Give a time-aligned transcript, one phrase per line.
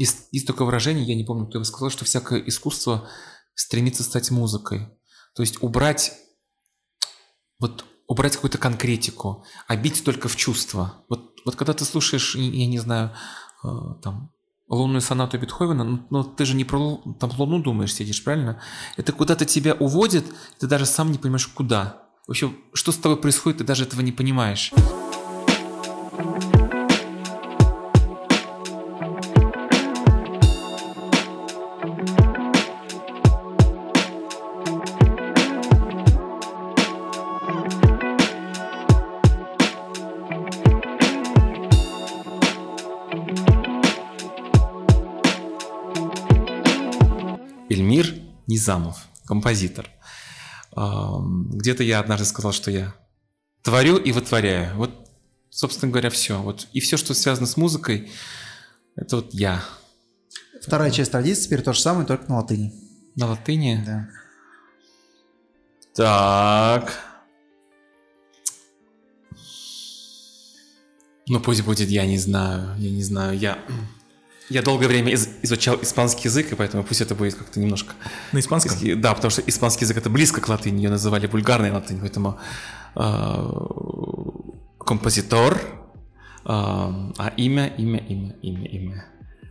[0.00, 3.08] есть, есть такое выражение, я не помню, кто его сказал, что всякое искусство
[3.54, 4.88] стремится стать музыкой.
[5.34, 6.12] То есть убрать
[7.58, 11.04] вот убрать какую-то конкретику, а только в чувства.
[11.08, 13.12] Вот, вот когда ты слушаешь, я не знаю,
[13.62, 13.68] э,
[14.02, 14.32] там,
[14.68, 18.60] лунную сонату Бетховена, но ну, ну, ты же не про там, луну думаешь, сидишь, правильно?
[18.96, 20.24] Это куда-то тебя уводит,
[20.58, 22.02] ты даже сам не понимаешь, куда.
[22.26, 24.72] Вообще, что с тобой происходит, ты даже этого не понимаешь.
[48.70, 49.90] Низамов, композитор.
[50.72, 52.94] Где-то я однажды сказал, что я
[53.62, 54.76] творю и вытворяю.
[54.76, 55.10] Вот,
[55.50, 56.40] собственно говоря, все.
[56.40, 56.68] Вот.
[56.72, 58.12] И все, что связано с музыкой,
[58.94, 59.64] это вот я.
[60.62, 62.72] Вторая часть традиции теперь то же самое, только на латыни.
[63.16, 63.82] На латыни?
[63.84, 64.08] Да.
[65.96, 66.92] Так.
[71.26, 73.58] Ну пусть будет, я не знаю, я не знаю, я...
[74.50, 77.94] Я долгое время из- изучал испанский язык, и поэтому пусть это будет как-то немножко...
[78.32, 78.76] На испанском?
[79.00, 82.36] Да, потому что испанский язык это близко к латыни, ее называли бульгарной латынь, поэтому
[82.96, 83.50] э,
[84.84, 85.60] композитор, э,
[86.44, 89.04] а имя, имя, имя, имя, имя.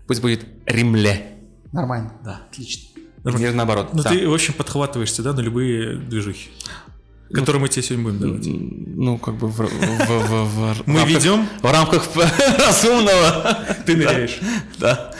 [0.05, 1.37] Пусть будет Римле.
[1.71, 2.13] Нормально.
[2.23, 2.41] Да.
[2.49, 2.99] Отлично.
[3.23, 3.93] Или наоборот.
[3.93, 4.09] Ну да.
[4.09, 6.49] ты, в общем, подхватываешься, да, на любые движухи.
[7.29, 8.47] Ну, которые мы тебе сегодня будем давать.
[8.47, 12.07] Ну, как бы в, в, в, в Мы ведем в рамках
[12.57, 13.59] разумного.
[13.85, 14.39] Ты ныряешь.
[14.79, 15.13] Да.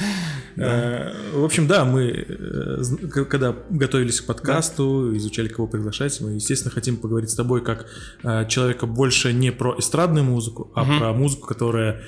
[0.60, 6.72] Э, в общем, да, мы, э, когда готовились к подкасту, изучали, кого приглашать, мы, естественно,
[6.72, 7.86] хотим поговорить с тобой как
[8.24, 12.02] э, человека больше не про эстрадную музыку, а про музыку, которая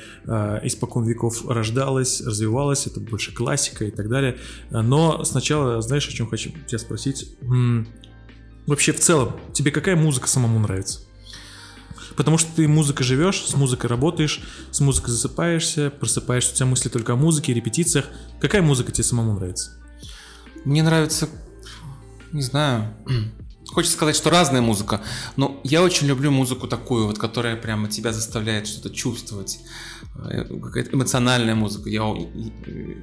[0.63, 4.37] испокон веков рождалась, развивалась, это больше классика и так далее.
[4.69, 7.37] Но сначала, знаешь, о чем хочу тебя спросить?
[8.67, 11.01] Вообще, в целом, тебе какая музыка самому нравится?
[12.15, 14.41] Потому что ты музыкой живешь, с музыкой работаешь,
[14.71, 18.05] с музыкой засыпаешься, просыпаешься, у тебя мысли только о музыке, репетициях.
[18.39, 19.71] Какая музыка тебе самому нравится?
[20.65, 21.29] Мне нравится,
[22.31, 22.93] не знаю,
[23.71, 25.01] Хочется сказать, что разная музыка,
[25.37, 29.59] но я очень люблю музыку такую, вот, которая прямо тебя заставляет что-то чувствовать.
[30.15, 31.89] Э, какая-то эмоциональная музыка.
[31.89, 32.03] Я,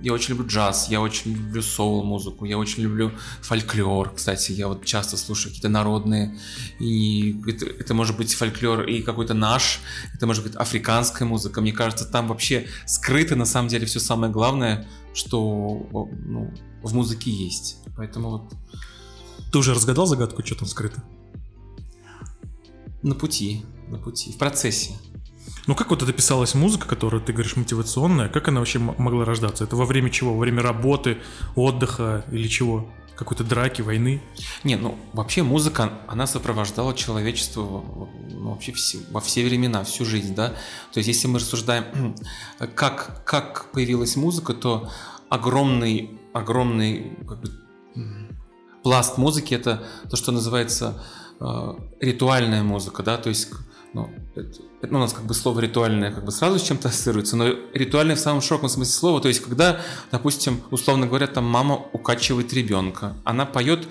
[0.02, 4.12] я очень люблю джаз, я очень люблю соул-музыку, я очень люблю фольклор.
[4.14, 6.38] Кстати, я вот часто слушаю какие-то народные,
[6.78, 9.80] и это, это может быть фольклор и какой-то наш,
[10.14, 11.62] это может быть африканская музыка.
[11.62, 15.88] Мне кажется, там вообще скрыто на самом деле все самое главное, что
[16.26, 16.52] ну,
[16.82, 17.78] в музыке есть.
[17.96, 18.52] Поэтому вот
[19.50, 21.02] ты уже разгадал загадку, что там скрыто?
[23.02, 24.92] На пути, на пути, в процессе.
[25.66, 29.64] Ну как вот это писалась музыка, которую ты говоришь мотивационная, как она вообще могла рождаться?
[29.64, 30.32] Это во время чего?
[30.32, 31.18] Во время работы,
[31.54, 32.88] отдыха или чего?
[33.16, 34.22] Какой-то драки, войны?
[34.64, 37.84] Не, ну вообще музыка, она сопровождала человечество
[38.30, 40.50] ну, вообще все, во все времена, всю жизнь, да.
[40.92, 42.14] То есть если мы рассуждаем,
[42.74, 44.90] как, как появилась музыка, то
[45.28, 47.67] огромный, огромный как бы,
[48.88, 50.94] пласт музыки это то, что называется
[51.40, 53.50] э, ритуальная музыка, да, то есть
[53.92, 54.50] ну, это,
[54.80, 58.16] ну, у нас как бы слово ритуальное как бы сразу с чем-то ассоциируется, но ритуальное
[58.16, 59.78] в самом широком смысле слова, то есть когда,
[60.10, 63.86] допустим, условно говоря, там мама укачивает ребенка, она поет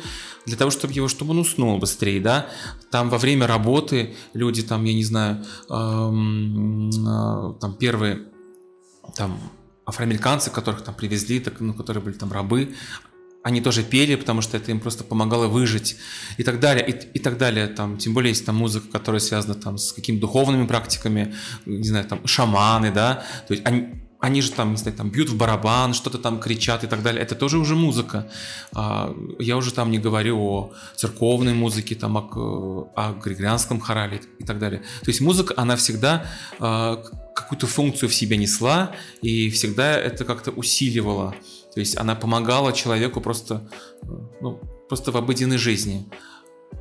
[0.48, 2.48] для того, чтобы его, чтобы он уснул быстрее, да,
[2.90, 8.30] там во время работы люди там, я не знаю, эм, э, там первые
[9.16, 9.40] там
[9.86, 12.76] афроамериканцы, которых там привезли, так, ну, которые были там рабы,
[13.48, 15.96] они тоже пели, потому что это им просто помогало выжить
[16.36, 17.68] и так далее, и, и так далее.
[17.68, 21.34] Там, тем более есть там музыка, которая связана там с какими-то духовными практиками,
[21.66, 23.88] не знаю, там шаманы, да, то есть они,
[24.20, 27.22] они же там, не знаю, там бьют в барабан, что-то там кричат и так далее.
[27.22, 28.30] Это тоже уже музыка.
[28.74, 34.44] А, я уже там не говорю о церковной музыке, там, о, о григорианском хорале и
[34.44, 34.82] так далее.
[35.06, 36.26] То есть музыка, она всегда
[36.60, 37.02] а,
[37.34, 38.92] какую-то функцию в себе несла
[39.22, 41.34] и всегда это как-то усиливала
[41.78, 43.70] то есть она помогала человеку просто,
[44.42, 44.60] ну,
[44.90, 46.10] просто в обыденной жизни.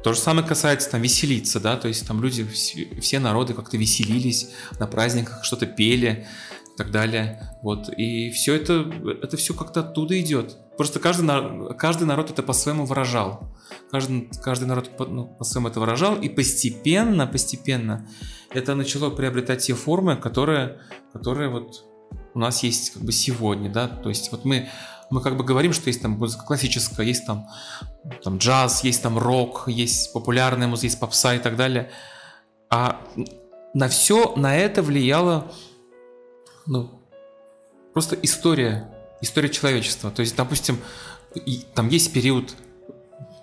[0.02, 4.48] То же самое касается там веселиться, да, то есть там люди, все народы как-то веселились
[4.80, 6.26] на праздниках, что-то пели
[6.72, 7.58] и так далее.
[7.60, 7.90] Вот.
[7.90, 8.90] И все это,
[9.22, 10.56] это все как-то оттуда идет.
[10.78, 11.28] Просто каждый,
[11.76, 13.54] каждый народ это по-своему выражал.
[13.90, 18.08] Каждый, каждый народ ну, по-своему это выражал, и постепенно, постепенно
[18.50, 20.80] это начало приобретать те формы, которые,
[21.12, 21.84] которые вот
[22.36, 24.68] у нас есть как бы сегодня, да, то есть вот мы,
[25.08, 27.48] мы как бы говорим, что есть там музыка классическая, есть там,
[28.22, 31.90] там джаз, есть там рок, есть популярная музыка, есть попса и так далее,
[32.68, 33.00] а
[33.72, 35.50] на все, на это влияла,
[36.66, 36.90] ну,
[37.94, 38.86] просто история,
[39.22, 40.10] история человечества.
[40.10, 40.78] То есть, допустим,
[41.34, 42.54] и, там есть период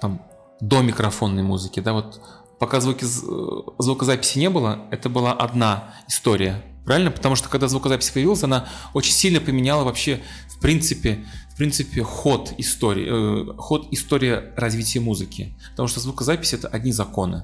[0.02, 0.22] там,
[0.60, 2.22] до микрофонной музыки, да, вот
[2.60, 7.12] пока звуки, звукозаписи не было, это была одна история, правильно?
[7.12, 12.54] Потому что когда звукозапись появилась, она очень сильно поменяла вообще, в принципе, в принципе, ход
[12.58, 15.56] истории, э, ход истории развития музыки.
[15.72, 17.44] Потому что звукозапись это одни законы.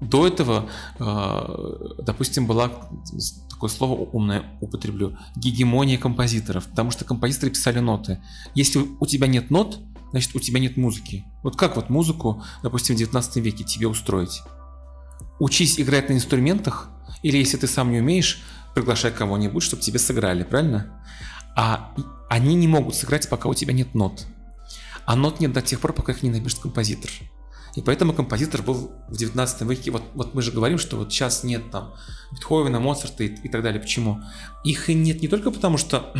[0.00, 2.70] До этого, э, допустим, была
[3.50, 8.22] такое слово умное употреблю, гегемония композиторов, потому что композиторы писали ноты.
[8.54, 9.80] Если у тебя нет нот,
[10.12, 11.24] значит у тебя нет музыки.
[11.42, 14.42] Вот как вот музыку, допустим, в 19 веке тебе устроить?
[15.40, 16.90] Учись играть на инструментах,
[17.22, 18.42] или если ты сам не умеешь,
[18.74, 21.02] приглашай кого-нибудь, чтобы тебе сыграли, правильно?
[21.56, 21.92] А
[22.28, 24.26] они не могут сыграть, пока у тебя нет нот.
[25.06, 27.10] А нот нет до тех пор, пока их не напишет композитор.
[27.74, 31.44] И поэтому композитор был в 19 веке, вот, вот мы же говорим, что вот сейчас
[31.44, 31.94] нет там
[32.32, 33.80] Бетховена, Моцарта и, и так далее.
[33.80, 34.20] Почему?
[34.64, 36.12] Их и нет не только потому, что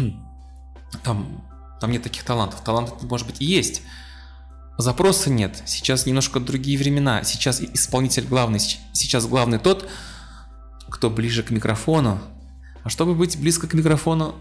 [1.05, 1.45] там,
[1.81, 2.61] там нет таких талантов.
[2.63, 3.83] Таланты, может быть, и есть.
[4.79, 5.63] Запроса нет.
[5.67, 7.25] Сейчас немножко другие времена.
[7.25, 8.61] Сейчас исполнитель главный.
[8.93, 9.89] Сейчас главный тот,
[10.89, 12.19] кто ближе к микрофону.
[12.85, 14.35] А чтобы быть близко к микрофону,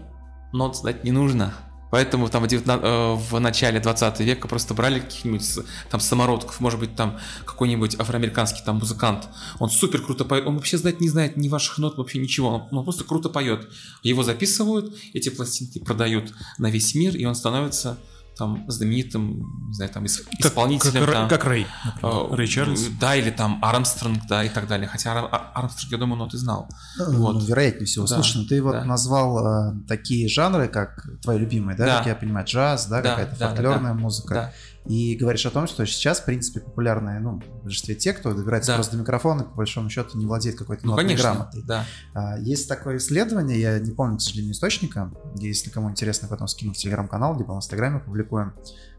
[0.52, 1.54] нот сдать не нужно.
[1.90, 5.60] Поэтому там в, 19, э, начале 20 века просто брали каких-нибудь
[5.90, 9.28] там самородков, может быть там какой-нибудь афроамериканский там музыкант,
[9.58, 12.78] он супер круто поет, он вообще знать не знает ни ваших нот, вообще ничего, он,
[12.78, 13.68] он просто круто поет.
[14.02, 17.96] Его записывают, эти пластинки продают на весь мир, и он становится
[18.38, 21.04] там знаменитым, не знаю, там исполнителем.
[21.04, 21.66] Как, там, как Рэй.
[22.02, 22.86] Э, Рэй Чарльз.
[23.00, 24.88] Да, или там Армстронг, да, и так далее.
[24.88, 26.68] Хотя Ар- Армстронг, я думаю, ну ты знал.
[26.98, 27.42] Ну, вот.
[27.42, 28.06] вероятнее всего.
[28.06, 28.84] Да, Слушай, ну ты вот да.
[28.84, 31.98] назвал э, такие жанры, как твои любимые, да, да.
[31.98, 34.34] как я понимаю, джаз, да, да какая-то да, фольклорная да, музыка.
[34.34, 34.52] Да.
[34.86, 38.72] И говоришь о том, что сейчас, в принципе, популярные, ну, в большинстве те, кто добирается
[38.72, 38.76] да.
[38.76, 41.62] просто до микрофона, по большому счету не владеет какой-то ну, нотной грамотой.
[41.64, 41.84] Да.
[42.14, 46.72] А, есть такое исследование, я не помню, к сожалению, источника, если кому интересно, потом скину
[46.72, 48.54] в телеграм-канал, либо в инстаграме публикуем,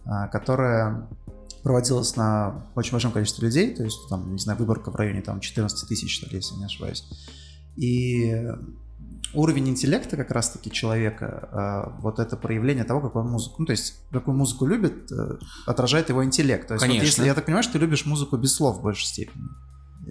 [0.05, 1.07] а, которое
[1.63, 5.39] проводилось на очень большом количестве людей, то есть там, не знаю, выборка в районе там
[5.39, 7.03] 14 тысяч, если не ошибаюсь.
[7.75, 8.45] И
[9.33, 13.95] уровень интеллекта как раз-таки человека, а, вот это проявление того, какую музыку, ну, то есть,
[14.11, 16.67] какую музыку любит, э, отражает его интеллект.
[16.67, 17.01] То есть, Конечно.
[17.01, 19.45] Вот если, я так понимаю, что ты любишь музыку без слов в большей степени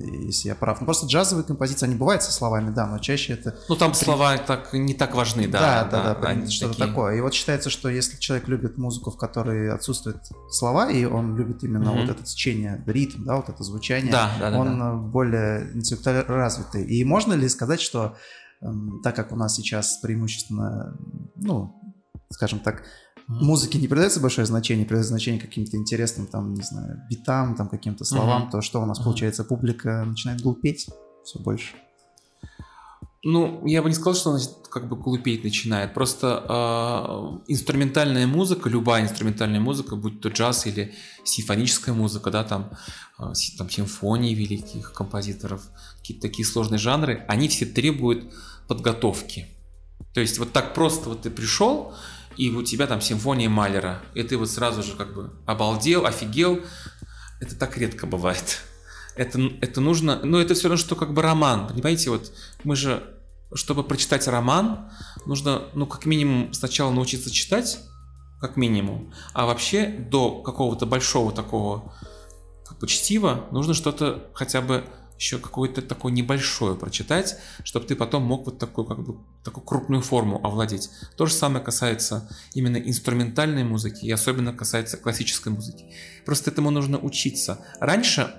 [0.00, 0.80] если я прав.
[0.80, 3.56] Ну, просто джазовые композиции, они бывают со словами, да, но чаще это...
[3.68, 5.84] Ну, там слова так, не так важны, да.
[5.84, 6.88] Да, да, да, да что-то такие...
[6.88, 7.16] такое.
[7.16, 11.62] И вот считается, что если человек любит музыку, в которой отсутствуют слова, и он любит
[11.64, 12.00] именно угу.
[12.00, 14.92] вот это течение, ритм, да, вот это звучание, да, да, он да.
[14.92, 16.84] более интеллектуально развитый.
[16.84, 18.16] И можно ли сказать, что
[19.02, 20.96] так как у нас сейчас преимущественно,
[21.36, 21.74] ну,
[22.30, 22.82] скажем так,
[23.26, 28.04] музыке не придается большое значение, придается значение каким-то интересным, там, не знаю, битам, там, каким-то
[28.04, 30.88] словам, то что у нас получается, публика начинает глупеть
[31.24, 31.74] все больше.
[33.24, 35.92] Ну, я бы не сказал, что она как бы глупеть начинает.
[35.92, 40.94] Просто э, инструментальная музыка, любая инструментальная музыка, будь то джаз или
[41.24, 42.70] симфоническая музыка, да, там,
[43.18, 45.62] э, там симфонии великих композиторов,
[45.98, 48.32] какие-то такие сложные жанры, они все требуют
[48.68, 49.48] подготовки.
[50.14, 51.94] То есть вот так просто вот ты пришел,
[52.36, 56.60] и у тебя там симфония Малера, и ты вот сразу же как бы обалдел, офигел.
[57.40, 58.60] Это так редко бывает.
[59.16, 62.32] Это, это нужно, ну это все равно, что как бы роман, понимаете, вот
[62.64, 63.02] мы же,
[63.54, 64.90] чтобы прочитать роман,
[65.26, 67.78] нужно, ну как минимум сначала научиться читать,
[68.40, 71.92] как минимум, а вообще до какого-то большого такого
[72.66, 74.84] как бы чтива нужно что-то хотя бы
[75.18, 80.00] еще какое-то такое небольшое прочитать, чтобы ты потом мог вот такую, как бы, такую крупную
[80.00, 80.90] форму овладеть.
[81.16, 85.92] То же самое касается именно инструментальной музыки и особенно касается классической музыки.
[86.24, 87.64] Просто этому нужно учиться.
[87.80, 88.32] Раньше,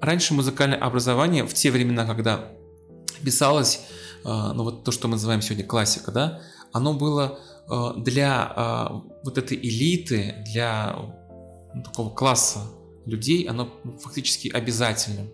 [0.00, 2.50] раньше музыкальное образование в те времена, когда
[3.24, 3.80] писалось,
[4.24, 7.38] э, ну вот то, что мы называем сегодня классика, да, оно было
[7.68, 10.96] э, для э, вот этой элиты, для
[11.84, 12.60] такого класса
[13.06, 15.30] людей, оно фактически обязательным.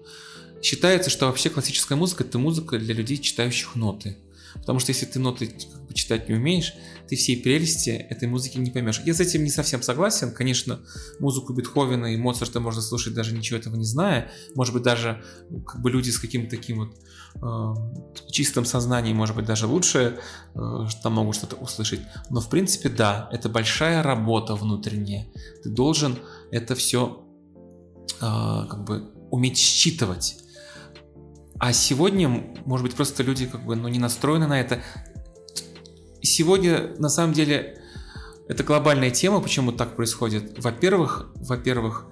[0.63, 4.17] Считается, что вообще классическая музыка это музыка для людей, читающих ноты.
[4.55, 6.75] Потому что если ты ноты как бы, читать не умеешь,
[7.09, 9.01] ты всей прелести этой музыки не поймешь.
[9.05, 10.33] Я с этим не совсем согласен.
[10.33, 10.81] Конечно,
[11.19, 14.31] музыку Бетховена и Моцарта можно слушать даже ничего этого не зная.
[14.55, 15.23] Может быть, даже
[15.67, 16.97] как бы люди с каким-то таким вот
[17.35, 17.75] э,
[18.31, 20.19] чистым сознанием, может быть, даже лучше
[20.55, 22.01] э, там могут что-то услышать.
[22.31, 25.27] Но в принципе, да, это большая работа внутренняя.
[25.63, 26.19] Ты должен
[26.51, 27.25] это все
[28.21, 30.37] э, как бы уметь считывать.
[31.59, 32.29] А сегодня,
[32.65, 34.83] может быть, просто люди как бы ну, не настроены на это.
[36.23, 37.83] Сегодня, на самом деле,
[38.49, 40.63] это глобальная тема, почему так происходит.
[40.63, 42.07] Во-первых, во-первых,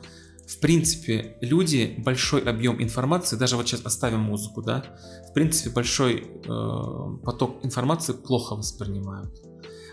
[0.48, 4.82] в принципе, люди большой объем информации, даже вот сейчас оставим музыку, да,
[5.28, 9.30] в принципе, большой э, поток информации плохо воспринимают.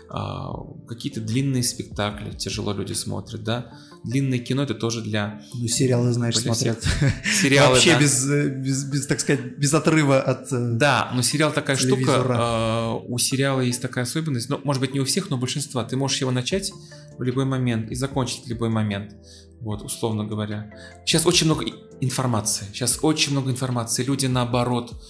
[0.08, 0.52] А,
[0.86, 3.72] какие-то длинные спектакли тяжело люди смотрят, да.
[4.04, 5.42] Длинное кино это тоже для...
[5.54, 6.82] Ну, сериалы, знаешь, смотрят.
[7.24, 8.00] Сериалы, Вообще да.
[8.00, 10.52] без, э, без, без, так сказать, без отрыва от...
[10.52, 12.36] э, Да, но сериал такая штука, Телевизора.
[12.38, 15.82] а, у сериала есть такая особенность, ну, может быть, не у всех, но у большинства.
[15.82, 16.72] Ты можешь его начать
[17.18, 19.16] в любой момент и закончить в любой момент.
[19.60, 20.70] Вот, условно говоря.
[21.04, 21.64] Сейчас очень много
[22.00, 22.66] информации.
[22.72, 24.04] Сейчас очень много информации.
[24.04, 25.02] Люди наоборот.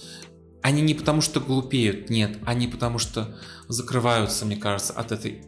[0.67, 2.39] Они не потому что глупеют, нет.
[2.45, 3.33] Они потому что
[3.69, 5.41] закрываются, мне кажется, от этой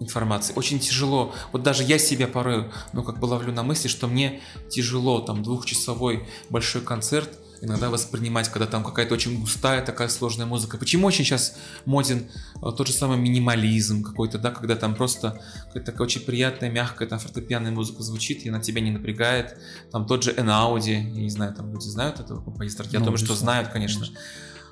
[0.00, 0.52] информации.
[0.54, 1.32] Очень тяжело.
[1.52, 5.42] Вот даже я себя порой, ну, как бы ловлю на мысли, что мне тяжело там
[5.42, 7.30] двухчасовой большой концерт
[7.62, 10.78] иногда воспринимать, когда там какая-то очень густая такая сложная музыка.
[10.78, 15.92] Почему очень сейчас моден э, тот же самый минимализм какой-то, да, когда там просто какая-то
[15.92, 19.58] такая очень приятная, мягкая там фортепианная музыка звучит, и она тебя не напрягает.
[19.90, 23.18] Там тот же Энауди, я не знаю, там люди знают этого композитора, я Ну, думаю,
[23.18, 24.06] что знают, конечно.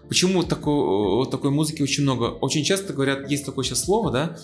[0.08, 2.24] Почему такой, э, такой музыки очень много?
[2.24, 4.36] Очень часто говорят, есть такое сейчас слово, да,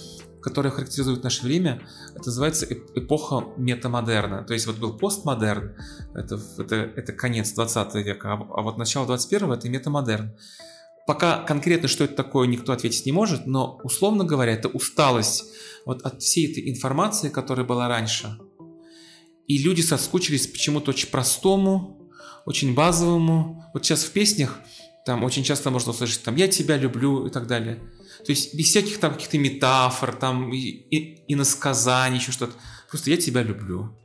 [0.42, 1.80] которое характеризует наше время,
[2.14, 4.44] это называется эп- эпоха метамодерна.
[4.44, 5.74] То есть вот был постмодерн,
[6.14, 10.36] это, это, это конец 20 века, а, а вот начало 21 это метамодерн.
[11.06, 15.44] Пока конкретно, что это такое, никто ответить не может, но, условно говоря, это усталость
[15.86, 18.38] вот от всей этой информации, которая была раньше.
[19.46, 22.10] И люди соскучились почему-то очень простому,
[22.44, 23.64] очень базовому.
[23.72, 24.58] Вот сейчас в песнях
[25.04, 27.76] там очень часто можно услышать там «я тебя люблю» и так далее.
[28.24, 32.54] То есть без всяких там каких-то метафор, там и, и, иносказаний, еще что-то.
[32.90, 33.98] Просто «я тебя люблю».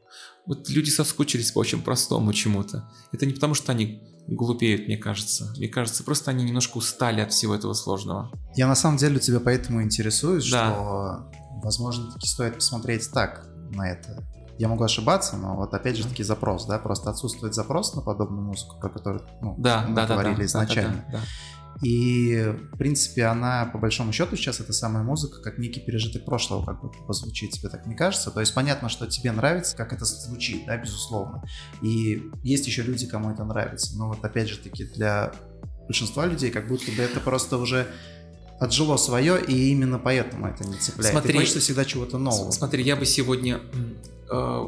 [0.46, 2.90] Вот люди соскучились по очень простому чему-то.
[3.12, 5.54] Это не потому, что они глупеют, мне кажется.
[5.58, 8.32] Мне кажется, просто они немножко устали от всего этого сложного.
[8.56, 10.72] Я на самом деле тебя поэтому интересуюсь, Да.
[10.74, 11.32] что,
[11.64, 14.24] возможно, таки стоит посмотреть так на это.
[14.60, 18.46] Я могу ошибаться, но вот опять же таки запрос, да, просто отсутствует запрос на подобную
[18.46, 21.06] музыку, про которую ну, Да, мы да, да, говорили да, да, изначально.
[21.08, 21.20] да, да.
[21.82, 26.66] И, в принципе, она, по большому счету, сейчас эта самая музыка, как некий пережиток прошлого,
[26.66, 28.32] как бы звучит, тебе так не кажется?
[28.32, 31.42] То есть понятно, что тебе нравится, как это звучит, да, безусловно.
[31.82, 33.98] И есть еще люди, кому это нравится.
[33.98, 35.32] Но вот опять же таки для
[35.86, 37.88] большинства людей как будто бы это просто уже
[38.60, 41.14] отжило свое, и именно поэтому это не цепляет.
[41.14, 42.52] Смотри, и хочется всегда чего-то нового.
[42.52, 43.62] Смотри, я бы сегодня
[44.32, 44.68] э,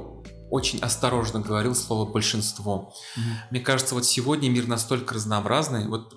[0.50, 2.94] очень осторожно говорил слово большинство.
[3.16, 3.26] Мгм.
[3.52, 5.88] Мне кажется, вот сегодня мир настолько разнообразный.
[5.88, 6.14] Вот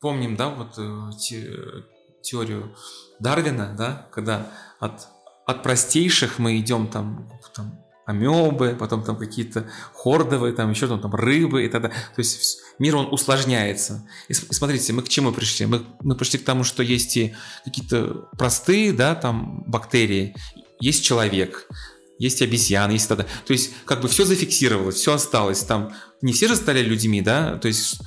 [0.00, 1.84] помним, да, вот э, те-
[2.22, 2.74] теорию
[3.20, 4.50] Дарвина, да, когда
[4.80, 5.08] от,
[5.46, 11.14] от простейших мы идем там, там амебы, потом там какие-то хордовые, там еще там, там
[11.14, 11.88] рыбы и т.д.
[11.88, 14.08] То есть мир, он усложняется.
[14.28, 15.66] И и смотрите, мы к чему пришли?
[15.66, 20.36] Мы, мы пришли к тому, что есть и какие-то простые, да, там бактерии,
[20.80, 21.68] есть человек,
[22.18, 23.26] есть обезьяны, есть т.д.
[23.46, 25.62] То есть как бы все зафиксировалось, все осталось.
[25.62, 25.92] Там
[26.22, 28.00] не все же стали людьми, да, то есть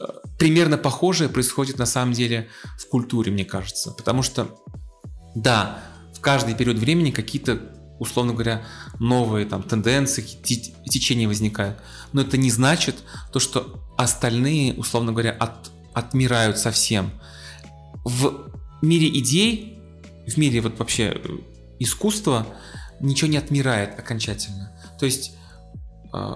[0.00, 0.04] э,
[0.38, 3.90] примерно похожее происходит на самом деле в культуре, мне кажется.
[3.90, 4.48] Потому что,
[5.34, 5.82] да,
[6.14, 7.60] в каждый период времени какие-то,
[7.98, 8.64] условно говоря,
[8.98, 11.78] новые там тенденции, те- течения возникают.
[12.12, 12.96] Но это не значит
[13.32, 17.10] то, что остальные, условно говоря, от, отмирают совсем.
[18.04, 19.78] В мире идей,
[20.26, 21.38] в мире вот вообще э,
[21.78, 22.46] искусства
[23.00, 24.72] ничего не отмирает окончательно.
[24.98, 25.32] То есть
[26.12, 26.34] э,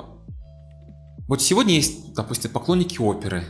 [1.28, 3.44] вот сегодня есть, допустим, поклонники оперы.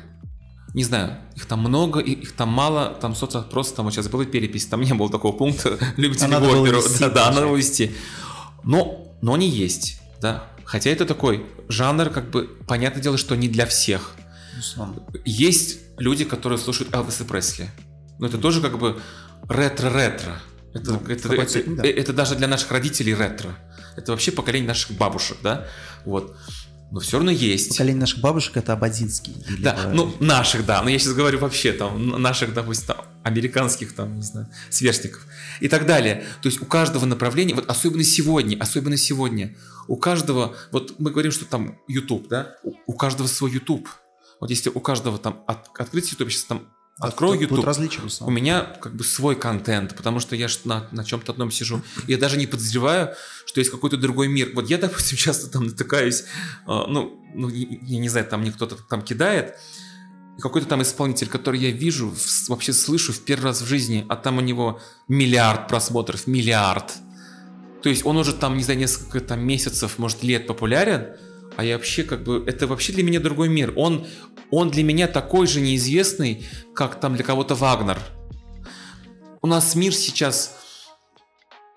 [0.75, 4.67] Не знаю, их там много, их там мало, там соцопрос, там вот сейчас была перепись,
[4.67, 6.83] там не было такого пункта, любите А оперу.
[6.99, 7.47] Да, да, надо получается.
[7.47, 7.93] было вести.
[8.65, 10.45] Но, но они есть, да.
[10.65, 14.17] Хотя это такой жанр, как бы, понятное дело, что не для всех.
[14.57, 15.03] Безусловно.
[15.25, 17.71] Есть люди, которые слушают Элвиса Пресли.
[18.19, 19.01] Но это тоже как бы
[19.49, 20.41] ретро-ретро.
[20.75, 21.87] Это, Ну, это, это, это- да.
[21.89, 23.57] это даже для наших родителей ретро.
[23.97, 25.67] Это вообще поколение наших бабушек, да?
[26.05, 26.37] Вот.
[26.91, 27.71] Но все равно есть.
[27.71, 29.33] Поколение наших бабушек это Абадинский.
[29.49, 30.83] или, Да, ну, наших, да.
[30.83, 35.25] Но я сейчас говорю вообще там, наших, допустим, там, американских, там, не знаю, сверстников
[35.61, 36.25] и так далее.
[36.43, 39.57] То есть у каждого направления, вот особенно сегодня, особенно сегодня,
[39.89, 43.89] у каждого, вот мы говорим, что там YouTube, да, у, у каждого свой YouTube.
[44.41, 48.03] Вот если у каждого там от- открыть YouTube, сейчас там открою тут YouTube, Будет различие,
[48.21, 51.83] у меня как бы свой контент, потому что я на, на чем-то одном сижу.
[52.07, 53.15] Я даже не подозреваю,
[53.47, 54.51] что есть какой-то другой мир.
[54.55, 56.25] Вот я, допустим, часто там натыкаюсь,
[56.67, 59.57] а, ну, ну, я не знаю, там мне кто-то там кидает,
[60.39, 62.15] какой-то там исполнитель, который я вижу,
[62.49, 66.93] вообще слышу в первый раз в жизни, а там у него миллиард просмотров, миллиард.
[67.83, 71.17] То есть он уже там, не знаю, несколько там месяцев, может, лет популярен,
[71.57, 73.73] а я вообще как бы, это вообще для меня другой мир.
[73.77, 74.07] Он,
[74.51, 76.45] он для меня такой же неизвестный,
[76.75, 77.99] как там для кого-то Вагнер.
[79.43, 80.57] У нас мир сейчас...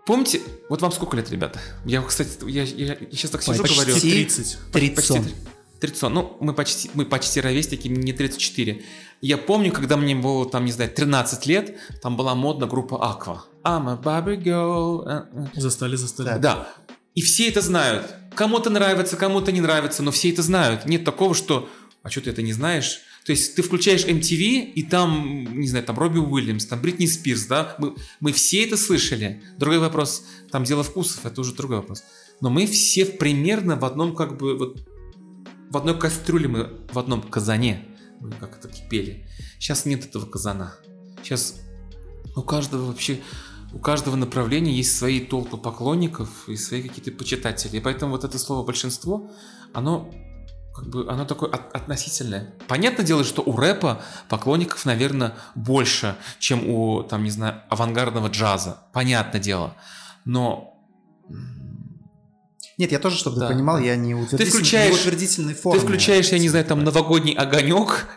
[0.05, 1.59] Помните, вот вам сколько лет, ребята?
[1.85, 3.99] Я, кстати, я, я, я сейчас так сижу, почти говорю.
[3.99, 4.57] 30.
[4.71, 5.23] Почти 30.
[5.23, 5.35] три-
[5.79, 8.81] 30, ну, мы почти, мы почти ровесники, не 34.
[9.21, 13.39] Я помню, когда мне было, там, не знаю, 13 лет, там была модна группа Aqua.
[13.63, 15.27] I'm a Barbie girl.
[15.55, 16.39] Застали, застали.
[16.39, 16.69] Да.
[17.13, 18.05] И все это знают.
[18.37, 20.85] Кому-то нравится, кому-то не нравится, но все это знают.
[20.85, 21.67] Нет такого, что
[22.03, 23.01] а что ты это не знаешь?
[23.25, 27.47] То есть ты включаешь MTV, и там, не знаю, там Робби Уильямс, там Бритни Спирс,
[27.47, 27.75] да?
[27.79, 29.43] Мы, мы все это слышали.
[29.57, 32.03] Другой вопрос, там дело вкусов, это уже другой вопрос.
[32.39, 34.87] Но мы все примерно в одном, как бы, вот,
[35.69, 37.85] в одной кастрюле мы, в одном казане,
[38.21, 39.27] мы как это кипели.
[39.59, 40.77] Сейчас нет этого казана.
[41.23, 41.55] Сейчас
[42.35, 43.19] у каждого вообще,
[43.77, 47.77] у каждого направления есть свои толпы поклонников и свои какие-то почитатели.
[47.77, 49.29] И поэтому вот это слово большинство,
[49.71, 50.11] оно
[50.73, 52.55] как бы оно такое от- относительное.
[52.67, 58.79] Понятное дело, что у рэпа поклонников, наверное, больше, чем у, там, не знаю, авангардного джаза.
[58.93, 59.75] Понятное дело.
[60.25, 60.73] Но
[62.77, 63.47] Нет, я тоже, чтобы Да.
[63.47, 65.79] ты понимал, я не утвердитель, включаешь- не утвердительной форме.
[65.79, 68.07] ты включаешь, я не знаю, там новогодний огонек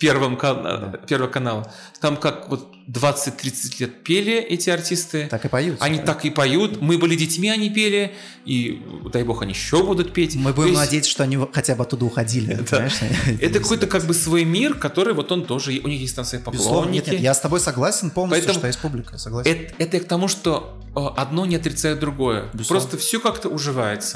[0.00, 0.98] первым кан- Да.
[1.06, 1.72] первого канала.
[2.00, 5.28] Там как вот 20-30 лет пели эти артисты.
[5.30, 5.76] Так и поют.
[5.80, 6.80] Они так и поют.
[6.80, 8.14] Мы были детьми, они пели.
[8.44, 8.82] И
[9.12, 10.34] дай бог, они еще будут петь.
[10.36, 12.58] Мы будем есть надеяться, что они хотя бы оттуда уходили.
[12.70, 12.88] Да.
[13.40, 16.40] Это какой-то как бы свой мир, который вот он тоже, у них есть там свои
[16.40, 17.10] Безусловно, нет, поклонники.
[17.10, 19.50] нет, я с тобой согласен полностью, Поэтому- что есть публика, согласен.
[19.52, 22.48] Это, это к тому, что э, одно не отрицает другое.
[22.54, 22.86] Безусловно.
[22.88, 24.07] Просто все как-то уживается.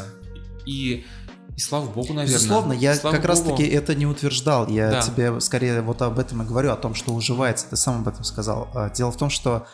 [0.66, 1.04] И,
[1.56, 2.26] и слава богу, наверное.
[2.34, 3.56] Безусловно, я Слава как раз богу.
[3.56, 4.68] таки это не утверждал.
[4.68, 5.02] Я Да.
[5.02, 7.66] тебе скорее вот об этом и говорю, о том, что уживается.
[7.68, 8.68] Ты сам об этом сказал.
[8.74, 9.66] А, Дело в том, что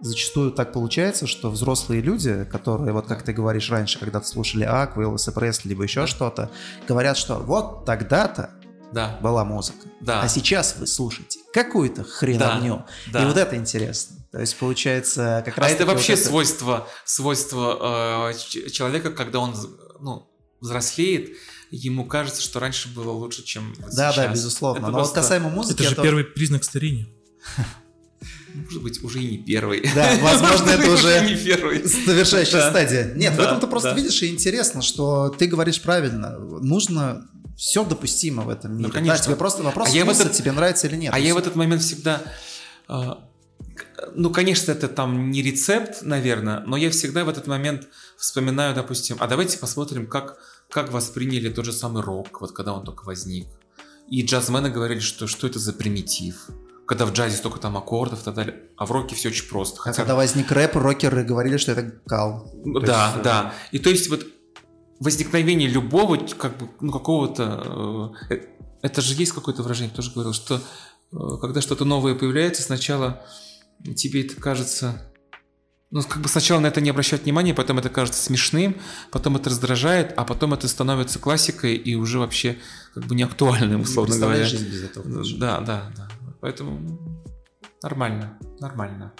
[0.00, 5.02] зачастую так получается, что взрослые люди, которые, вот как ты говоришь раньше, когда-то слушали Акву,
[5.02, 6.50] Элвиса Пресли, либо еще что-то,
[6.86, 8.50] говорят, что вот тогда-то
[8.92, 10.22] Да, была музыка, да.
[10.22, 12.84] а сейчас вы слушаете какую-то хреновню.
[13.12, 13.22] да.
[13.22, 14.16] И вот это интересно.
[14.30, 19.10] То есть получается как раз А это таки вот вообще это- свойство, свойство э, человека,
[19.10, 19.54] когда он
[20.00, 20.28] ну,
[20.60, 21.30] взрослеет,
[21.70, 24.16] ему кажется, что раньше было лучше, чем Да, сейчас.
[24.16, 24.78] да, безусловно.
[24.78, 25.80] Это Но вот просто, касаемо музыки...
[25.82, 27.08] Это же первый признак старения.
[28.54, 29.88] Может быть, уже и не первый.
[29.94, 31.82] Да, возможно, это уже не первый.
[31.82, 32.70] Завершающая Да.
[32.70, 33.12] стадия.
[33.14, 33.96] Нет, в Да, этом-то просто да.
[33.96, 36.38] видишь и интересно, что ты говоришь правильно.
[36.38, 38.88] Нужно все допустимо в этом мире.
[38.88, 39.18] Ну, конечно.
[39.18, 41.14] Да, тебе просто вопрос А я в вкуса, этот- тебе нравится или нет.
[41.14, 42.22] А я в этот момент всегда...
[42.86, 48.74] к- Ну, конечно, это там не рецепт, наверное, но я всегда в этот момент вспоминаю,
[48.74, 50.38] допустим, а давайте посмотрим, как,
[50.70, 53.46] как восприняли тот же самый рок, вот когда он только возник.
[54.08, 56.48] И джазмены говорили, что что это за примитив.
[56.86, 59.80] Когда в джазе столько там аккордов и так далее, а в роке все очень просто.
[59.80, 62.52] А Хотя когда возник рэп, рокеры говорили, что это кал.
[62.64, 63.54] Ну, Да, есть, э, да.
[63.72, 64.26] И то есть вот
[65.00, 68.12] возникновение любого, как бы, ну, какого-то...
[68.30, 68.36] э,
[68.82, 70.60] Это же есть какое-то выражение, тоже говорил, что
[71.12, 73.22] э, когда что-то новое появляется, сначала
[73.96, 75.10] тебе это кажется...
[75.90, 78.76] Ну, как бы сначала на это не обращать внимания, потом это кажется смешным,
[79.12, 82.56] потом это раздражает, а потом это становится классикой и уже вообще
[82.94, 84.44] как бы не актуальным, Не условно говоря.
[84.44, 85.08] жизнь без этого.
[85.08, 85.36] тоже.
[85.36, 86.08] Да, да, да.
[86.40, 87.24] Поэтому ну,
[87.82, 89.12] нормально, нормально.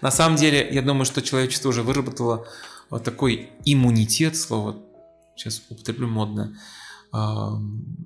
[0.00, 2.46] На самом деле, я думаю, что человечество уже выработало
[2.88, 4.80] вот такой иммунитет, слово
[5.36, 6.56] сейчас употреблю модно.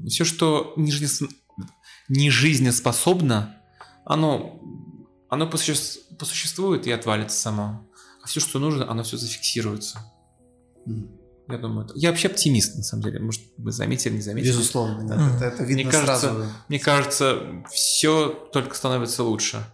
[0.09, 1.29] Все, что не, жизнес-
[2.09, 3.57] не жизнеспособно,
[4.05, 4.61] оно,
[5.29, 7.89] оно посуще- посуществует и отвалится само.
[8.23, 10.01] А все, что нужно, оно все зафиксируется.
[11.49, 13.21] Я думаю, это- я вообще оптимист, на самом деле.
[13.21, 14.51] Может, вы заметили, не заметили.
[14.51, 15.37] Безусловно, Мгм.
[15.37, 16.47] это, это видно Мне кажется, сразу.
[16.69, 19.65] мне кажется, все только становится лучше.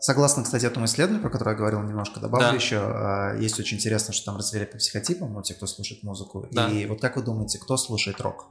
[0.00, 2.54] Согласно, кстати, этому исследованию, про которое я говорил немножко, добавлю Да.
[2.54, 6.46] еще, а, есть очень интересно, что там разделили по психотипам, вот те, кто слушает музыку.
[6.52, 6.68] Да.
[6.68, 8.46] И вот как вы думаете, кто слушает рок?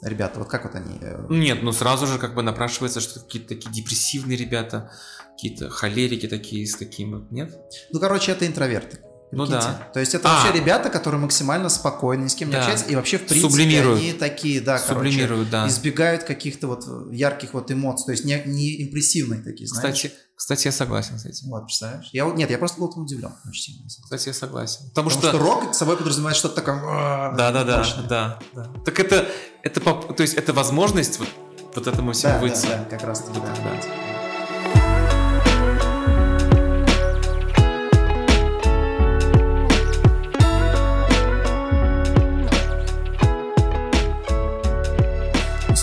[0.00, 0.96] Ребята, вот как вот они...
[1.00, 4.92] э, Нет, ну сразу же как бы напрашивается, что какие-то такие депрессивные ребята,
[5.32, 7.54] какие-то холерики такие с таким нет?
[7.90, 9.00] Ну, короче, это интроверты.
[9.30, 9.66] Ну Прикиньте.
[9.68, 9.88] да.
[9.92, 10.34] То есть это А.
[10.42, 12.60] вообще ребята, которые максимально спокойны, ни с кем не Да.
[12.60, 14.00] общаются, и вообще, в принципе, Сублимируют.
[14.00, 15.68] они такие, да, короче, Сублимируют, да.
[15.68, 19.94] избегают каких-то вот ярких вот эмоций, то есть не, не импрессивные такие, знаешь.
[19.96, 21.48] Кстати, кстати, я согласен с этим.
[21.50, 22.08] Вот, представляешь?
[22.12, 23.32] Я, вот- нет, я просто был там удивлен.
[23.48, 23.88] Очень сильно.
[23.88, 24.88] Кстати, я согласен.
[24.90, 25.38] Потому, Потому что...
[25.38, 26.80] рок собой подразумевает что-то такое...
[26.86, 28.06] «А, Да, да, да, мощное».
[28.08, 28.64] да, да.
[28.84, 29.28] Так это,
[29.62, 31.28] это, то есть это возможность вот,
[31.74, 32.66] вот этому всему Да, да, выйти.
[32.66, 33.54] да, как раз таки, да.
[33.62, 34.17] Да.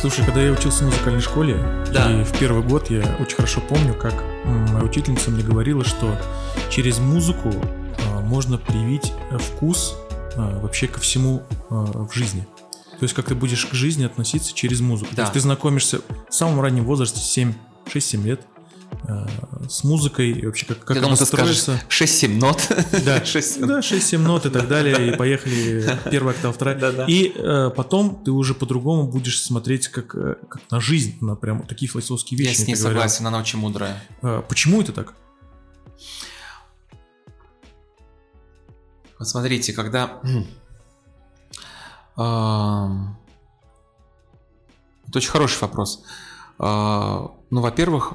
[0.01, 1.57] Слушай, когда я учился в музыкальной школе,
[1.93, 2.11] Да.
[2.11, 6.15] и в первый год я очень хорошо помню, как моя учительница мне говорила, что
[6.69, 7.49] через музыку
[8.11, 9.95] а, можно привить э, вкус
[10.35, 12.45] а, вообще ко всему а, в жизни.
[12.99, 15.11] То есть как ты будешь к жизни относиться через музыку.
[15.11, 15.21] То Да.
[15.23, 17.53] есть ты знакомишься в самом раннем возрасте, 7,
[17.85, 18.41] 6-7 лет,
[19.69, 21.85] с музыкой и вообще как, как Я думал, ты скажешь строится.
[21.89, 22.67] 6-7 нот.
[23.05, 26.77] Да, 6-7 да, 6-7 нот и так далее, и поехали первая октава, вторая.
[26.79, 27.05] Да-да.
[27.07, 31.65] И э, потом ты уже по-другому будешь смотреть как, э, как на жизнь, на прям
[31.65, 32.57] такие философские Я вещи.
[32.57, 33.01] с мне ней ты говорил.
[33.01, 34.01] согласен, она очень мудрая.
[34.21, 35.13] Э, почему это так?
[39.17, 40.19] Вот смотрите, когда...
[45.07, 46.03] Это очень хороший вопрос.
[46.59, 48.13] А, Ну, во-первых,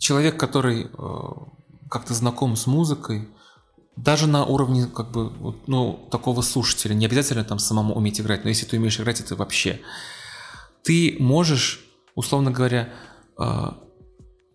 [0.00, 1.18] человек, который э,
[1.88, 3.28] как-то знаком с музыкой,
[3.96, 5.30] даже на уровне как бы
[5.66, 9.36] ну такого слушателя, не обязательно там самому уметь играть, но если ты умеешь играть, это
[9.36, 9.80] вообще.
[10.82, 11.84] Ты можешь,
[12.14, 12.88] условно говоря,
[13.38, 13.72] э,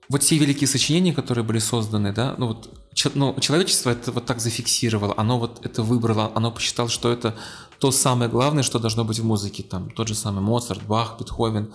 [0.10, 2.74] вот те великие сочинения, которые были созданы, да, ну вот
[3.14, 7.36] ну, человечество это вот так зафиксировало, оно вот это выбрало, оно посчитало, что это
[7.78, 11.72] то самое главное, что должно быть в музыке, там тот же самый Моцарт, Бах, Бетховен,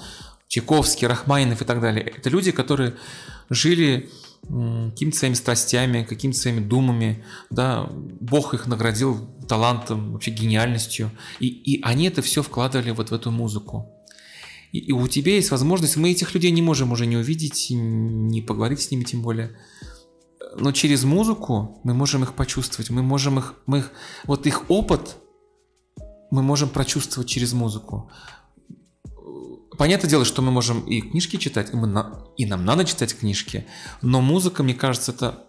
[0.51, 2.05] Чайковский, Рахманинов и так далее.
[2.05, 2.95] Это люди, которые
[3.51, 4.11] жили
[4.43, 7.89] какими-то своими страстями, какими-то своими думами, да,
[8.21, 13.31] Бог их наградил талантом, вообще гениальностью, и, и они это все вкладывали вот в эту
[13.31, 13.93] музыку.
[14.73, 18.43] И, и у тебя есть возможность, мы этих людей не можем уже не увидеть, не
[18.43, 19.57] поговорить с ними тем более,
[20.57, 23.93] но через музыку мы можем их почувствовать, мы можем их, мы их,
[24.25, 25.17] вот их опыт
[26.33, 28.11] мы можем прочувствовать через музыку.
[29.81, 33.19] Понятное дело, что мы можем и книжки читать, и, мы на- и нам надо читать
[33.19, 33.66] книжки,
[34.03, 35.47] но музыка, мне кажется, это,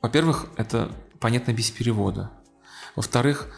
[0.00, 2.30] во-первых, это понятно без перевода.
[2.94, 3.48] Во-вторых,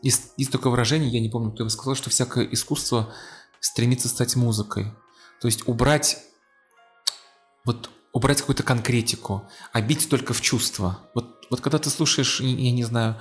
[0.00, 3.12] есть, есть такое выражение, я не помню, кто его сказал, что всякое искусство
[3.58, 4.92] стремится стать музыкой.
[5.40, 6.18] То есть убрать
[7.64, 11.00] вот убрать какую-то конкретику, а только в чувства.
[11.16, 13.16] Вот, вот когда ты слушаешь, я, я не знаю,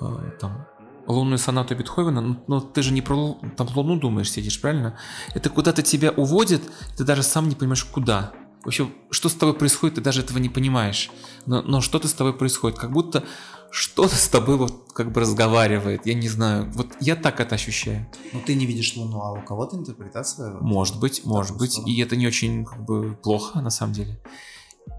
[0.00, 0.68] э, там,
[1.06, 4.98] лунную сонату Бетховена, ну, ну, ты же не про там луну думаешь, сидишь, правильно?
[5.34, 6.62] Это куда-то тебя уводит,
[6.96, 8.32] ты даже сам не понимаешь, куда.
[8.64, 11.10] Вообще, что с тобой происходит, ты даже этого не понимаешь.
[11.46, 13.24] Но, но что-то с тобой происходит, как будто
[13.70, 16.70] что-то с тобой вот как бы разговаривает, я не знаю.
[16.72, 18.06] Вот я так это ощущаю.
[18.32, 20.54] Ну, ты не видишь Луну, а у кого-то интерпретация...
[20.60, 21.72] Может быть, может быть.
[21.72, 21.92] сторону.
[21.92, 24.18] И это не очень как бы плохо на самом деле.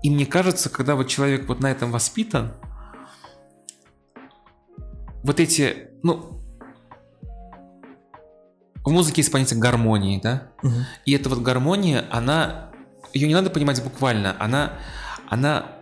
[0.04, 2.54] И мне кажется, когда вот человек вот на этом воспитан,
[5.24, 6.44] вот эти, ну,
[8.84, 10.52] в музыке есть понятие гармонии, да?
[10.64, 10.86] Мгм.
[11.06, 12.72] И эта вот гармония, она,
[13.14, 14.80] ее не надо понимать буквально, она,
[15.30, 15.78] она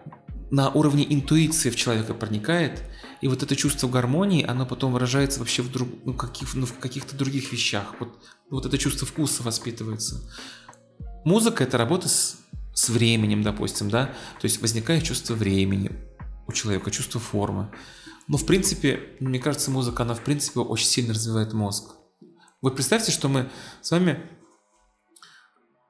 [0.49, 2.82] на уровне интуиции в человека проникает,
[3.21, 6.78] и вот это чувство гармонии, оно потом выражается вообще в, друг, ну, каких, ну, в
[6.80, 7.95] каких-то других вещах.
[7.99, 10.21] Вот, вот это чувство вкуса воспитывается.
[11.23, 12.38] Музыка— это работа с,
[12.73, 14.06] с временем, допустим, да?
[14.39, 15.91] То есть возникает чувство времени
[16.47, 17.71] у человека, чувство формы.
[18.27, 21.95] Но, в принципе, мне кажется, музыка, она, в принципе, очень сильно развивает мозг.
[22.61, 23.49] Вот представьте, что мы
[23.81, 24.19] с вами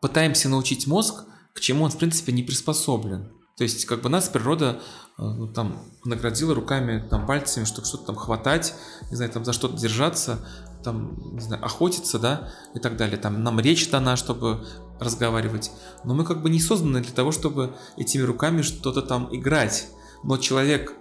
[0.02, 3.32] пытаемся научить мозг, к чему он, в принципе, не приспособлен.
[3.58, 4.82] То есть, как бы нас природа
[5.18, 8.76] э, ну, там наградила руками, там, пальцами, чтобы что-то там хватать,
[9.10, 10.46] не знаю, там за что-то держаться,
[10.84, 13.18] там, не знаю, охотиться, да, и так далее.
[13.18, 14.68] Там нам речь дана, чтобы
[15.00, 15.72] разговаривать.
[16.04, 19.88] Но мы как бы не созданы для того, чтобы этими руками что-то там играть.
[20.24, 20.94] Но человек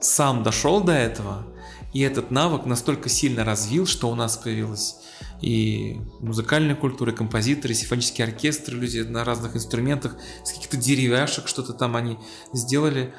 [0.00, 1.46] сам дошел до этого,
[1.92, 4.96] и этот навык настолько сильно развил, что у нас появилась
[5.40, 11.48] и музыкальная культура, и композиторы, и симфонические оркестры, люди на разных инструментах, с каких-то деревяшек
[11.48, 12.18] что-то там они
[12.52, 13.14] сделали.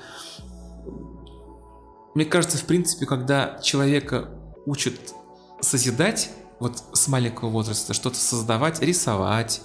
[2.15, 4.31] Мне кажется, в принципе, когда человека
[4.65, 5.13] учат
[5.61, 9.61] созидать, вот с маленького возраста, что-то создавать, рисовать,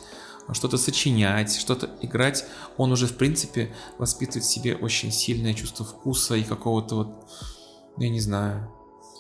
[0.52, 2.44] что-то сочинять, что-то играть,
[2.76, 7.30] он уже, в принципе, воспитывает в себе очень сильное чувство вкуса и какого-то вот,
[7.98, 8.70] я не знаю,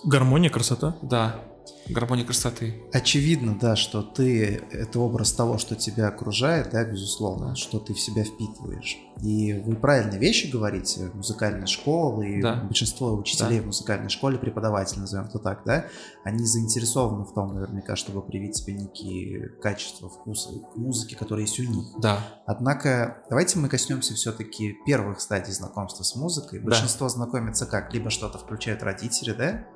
[0.04, 0.96] Гармония, красота.
[1.02, 1.44] да,
[1.90, 2.82] гармония красоты.
[2.92, 8.00] Очевидно, да, что ты— это образ того, что тебя окружает, да, безусловно, что ты в
[8.00, 8.98] себя впитываешь.
[9.22, 12.56] И вы правильные вещи говорите, музыкальная школа и Да.
[12.56, 13.64] большинство учителей Да.
[13.64, 15.86] в музыкальной школе, преподаватели, назовем это так, да,
[16.24, 21.58] они заинтересованы в том, наверняка, чтобы привить себе некие качества, вкусы к музыке, которые есть
[21.60, 21.86] у них.
[21.98, 26.58] Да, Однако, давайте мы коснемся все-таки первых стадий знакомства с музыкой.
[26.58, 26.66] Да.
[26.66, 27.94] Большинство знакомится как?
[27.94, 29.66] Либо что-то включают родители, да?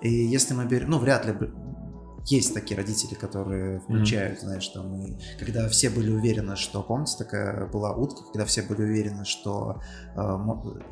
[0.00, 0.90] И если мы берем...
[0.90, 1.32] Ну, вряд ли
[2.26, 7.66] есть такие родители, которые включают, знаешь, там, и когда все были уверены, что, помните, такая
[7.66, 9.80] была утка, когда все были уверены, что
[10.14, 10.38] э,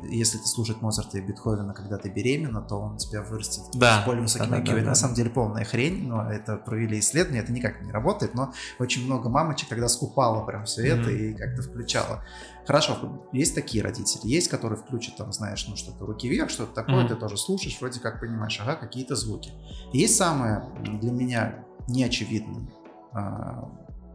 [0.09, 4.01] если ты слушать Моцарта и Бетховена, когда ты беременна, то он тебя вырастет Да.
[4.01, 4.65] с более высоким Да, да, IQ.
[4.65, 4.95] да, На да.
[4.95, 9.29] самом деле полная хрень, но это провели исследования, это никак не работает, но очень много
[9.29, 11.11] мамочек тогда скупало прям все это Мгм.
[11.11, 12.25] и как-то включало.
[12.69, 16.99] Хорошо, есть такие родители, есть, которые включат, там, знаешь, ну что-то руки вверх, что-то такое,
[16.99, 17.07] Мгм.
[17.07, 19.51] ты тоже слушаешь, вроде как понимаешь, ага, какие-то звуки.
[19.91, 20.63] Есть самое
[21.01, 22.69] для меня неочевидное.
[23.11, 23.67] а,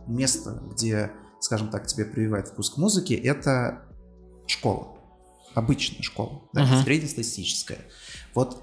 [0.07, 3.83] место, где, скажем так, тебе прививает вкус к музыке, это
[4.47, 4.99] школа.
[5.57, 6.77] Обычная школа, да, Мгм.
[6.77, 7.79] среднестатистическая.
[8.37, 8.63] Вот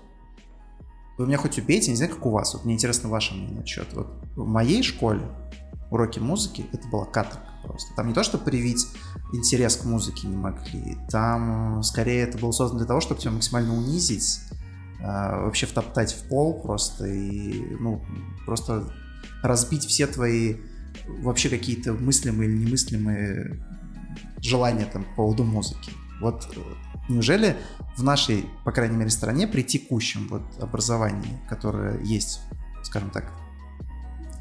[1.18, 2.54] вы меня хоть убейте, не знаю, как у вас.
[2.54, 3.92] Вот мне интересно ваше мнение насчет.
[3.92, 5.22] Вот в моей школе
[5.90, 7.94] уроки музыки это была каторга просто.
[7.96, 8.88] Там не то, что привить
[9.34, 13.32] интерес к музыке не могли, там э, скорее это было создано для того, чтобы тебя
[13.32, 14.40] максимально унизить,
[15.04, 18.04] а, вообще втоптать в пол просто и, ну,
[18.46, 18.92] просто
[19.42, 20.58] разбить все твои
[21.08, 23.60] вообще какие-то мыслимые или немыслимые
[24.42, 25.92] желания там по поводу музыки.
[26.20, 26.60] Вот э,
[27.10, 27.58] неужели
[27.98, 32.42] в нашей, по крайней мере, стране при текущем вот образовании, которое есть,
[32.84, 33.32] скажем так,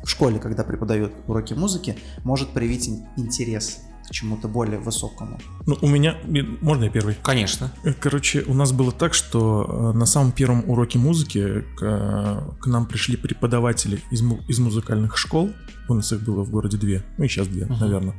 [0.04, 5.38] в школе, когда преподают уроки музыки, может проявить ин- интерес к чему-то более высокому?
[5.66, 6.16] Ну, у меня...
[6.62, 7.16] Можно я первый?
[7.22, 7.70] Конечно.
[7.84, 12.40] Э, Короче, у нас было так, что э, на самом первом уроке музыки к, э,
[12.60, 15.50] к нам пришли преподаватели из, му- из музыкальных школ.
[15.88, 17.78] У нас их было в городе две, ну и сейчас две, Мгм.
[17.80, 18.14] наверное.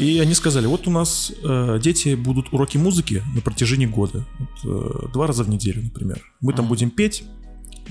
[0.00, 1.30] И они сказали, вот у нас
[1.82, 4.24] дети будут уроки музыки на протяжении года.
[4.64, 6.22] Вот, два раза в неделю, например.
[6.40, 6.68] Мы там Мгм.
[6.70, 7.24] будем петь,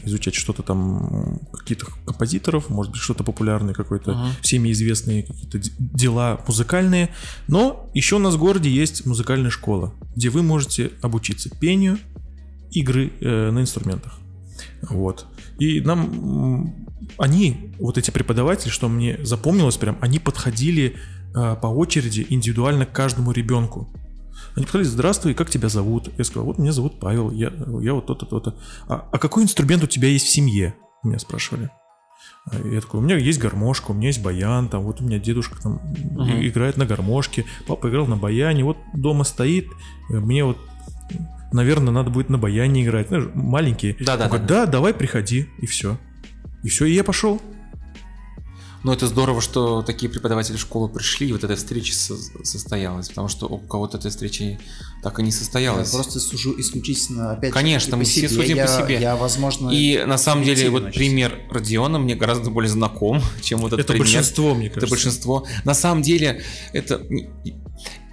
[0.05, 4.29] изучать что-то там, м, каких-то композиторов, может быть, что-то популярное, какое-то Мгм.
[4.41, 7.09] всеми известные какие-то дела музыкальные.
[7.47, 11.97] Но еще у нас в городе есть музыкальная школа, где вы можете обучиться пению,
[12.71, 14.19] игры э, на инструментах.
[14.81, 15.25] Вот.
[15.59, 16.73] И нам
[17.17, 20.95] они, вот эти преподаватели, что мне запомнилось прям, они подходили
[21.35, 23.89] э, по очереди индивидуально к каждому ребенку.
[24.57, 26.09] Они подходили, здравствуй, как тебя зовут?
[26.17, 28.55] Я сказал, вот меня зовут Павел, я, я вот то-то, то-то.
[28.89, 30.73] А, а какой инструмент у тебя есть в семье?
[31.03, 31.69] Меня спрашивали.
[32.49, 35.19] А Я такой, у меня есть гармошка, у меня есть баян, там, вот у меня
[35.19, 35.79] дедушка там
[36.27, 39.67] и- играет на гармошке, папа играл на баяне, вот дома стоит,
[40.09, 40.57] э, мне вот,
[41.53, 43.95] наверное, надо будет на баяне играть, знаешь, маленькие.
[43.99, 44.39] Да, да, да.
[44.39, 45.99] да, давай приходи, и все.
[46.63, 47.39] И все, и я пошел.
[48.83, 53.27] Ну, это здорово, что такие преподаватели школы пришли, и вот эта встреча со- состоялась, потому
[53.27, 54.59] что у кого-то эта встреча
[55.03, 55.91] так и не состоялась.
[55.91, 58.99] Я просто сужу исключительно, опять же, Конечно, мы все судим я, по себе.
[58.99, 63.59] Я, возможно, И на самом деле вот очень пример Родиона мне гораздо более знаком, чем
[63.59, 64.05] вот этот Это пример.
[64.05, 64.93] большинство, мне Это кажется.
[64.95, 65.45] большинство.
[65.65, 67.01] На самом деле это,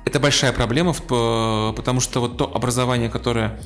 [0.07, 3.61] это большая проблема, потому что вот то образование, которое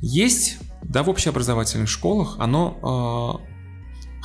[0.00, 3.55] есть, да, в общеобразовательных школах, оно, э,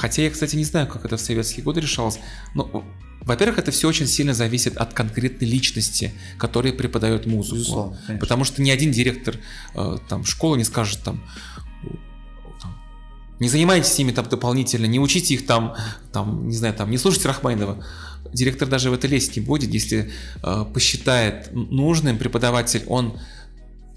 [0.01, 2.17] хотя я, кстати, не знаю, как это в советские годы решалось,
[2.55, 2.83] но,
[3.21, 7.57] во-первых, это все очень сильно зависит от конкретной личности, которая преподает музыку.
[7.57, 8.19] Безусловно, конечно.
[8.19, 9.35] Потому что ни один директор
[9.75, 11.23] э, там школы не скажет там,
[12.59, 12.75] там,
[13.39, 15.75] не занимайтесь с ними там дополнительно, не учите их там,
[16.11, 17.85] там, не знаю, там, не слушайте Рахманинова.
[18.33, 20.11] Директор даже в это лезть не будет, если
[20.41, 23.19] э, посчитает нужным преподаватель, он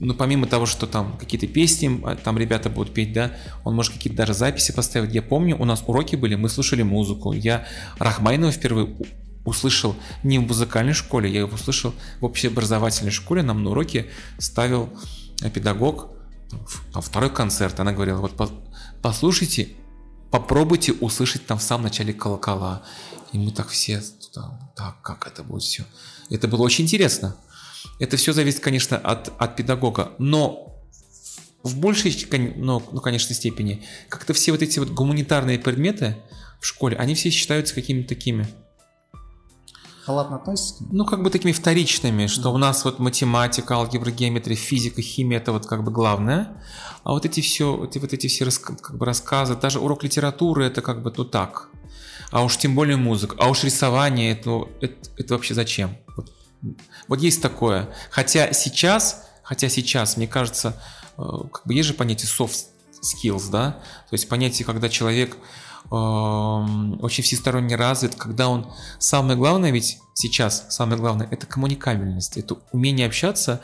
[0.04, 3.32] ну, помимо того, что там какие-то песни, а, там ребята будут петь, да,
[3.64, 5.14] он может какие-то даже записи поставить.
[5.14, 7.32] Я помню, у нас уроки были, мы слушали музыку.
[7.32, 7.66] Я
[7.98, 8.96] Рахмайнова впервые
[9.44, 13.42] услышал не в музыкальной школе, я его услышал в общеобразовательной школе.
[13.42, 14.06] Нам на уроке
[14.38, 14.90] ставил
[15.42, 16.10] э, педагог
[16.92, 17.78] там, второй концерт.
[17.80, 18.50] Она говорила, вот по-
[19.02, 19.68] послушайте,
[20.30, 22.82] попробуйте услышать там в самом начале колокола.
[23.32, 24.02] И мы так все
[24.76, 25.84] так, как это будет все.
[26.30, 27.36] Это было очень интересно.
[27.98, 30.82] Это все зависит, конечно, от, от педагога, но
[31.62, 32.14] в большей,
[32.56, 36.16] ну, ну, конечно, степени, как-то все вот эти вот гуманитарные предметы
[36.60, 38.46] в школе, они все считаются какими-то такими,
[40.04, 45.00] Халатно относитесь ну, как бы такими вторичными, что у нас вот математика, алгебра, геометрия, физика,
[45.00, 46.62] химия это вот как бы главное,
[47.04, 50.04] а вот эти все, вот эти, вот эти все раска- как бы рассказы, даже урок
[50.04, 51.70] литературы это как бы ну так,
[52.30, 55.96] а уж тем более музыка, а уж рисование это, ну, это, это вообще зачем?
[56.18, 56.30] Вот,
[57.08, 57.88] вот есть такое.
[58.10, 60.76] Хотя сейчас, хотя сейчас, мне кажется,
[61.18, 61.22] э,
[61.52, 62.66] как бы есть же понятие soft
[63.02, 63.72] skills, да,
[64.08, 65.36] то есть понятие, когда человек
[65.90, 72.56] эм, очень всесторонне развит, когда он самое главное ведь сейчас самое главное это коммуникабельность, это
[72.72, 73.60] умение общаться.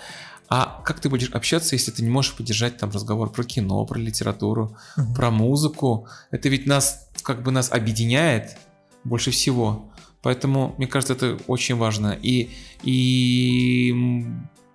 [0.53, 3.99] А как ты будешь общаться, если ты не можешь поддержать там разговор про кино, про
[3.99, 5.15] литературу, Мгм.
[5.15, 6.09] про музыку?
[6.33, 8.57] Это ведь нас как бы нас объединяет
[9.05, 9.90] больше всего.
[10.23, 12.19] Поэтому, мне кажется, это очень важно.
[12.21, 12.51] И,
[12.83, 14.27] и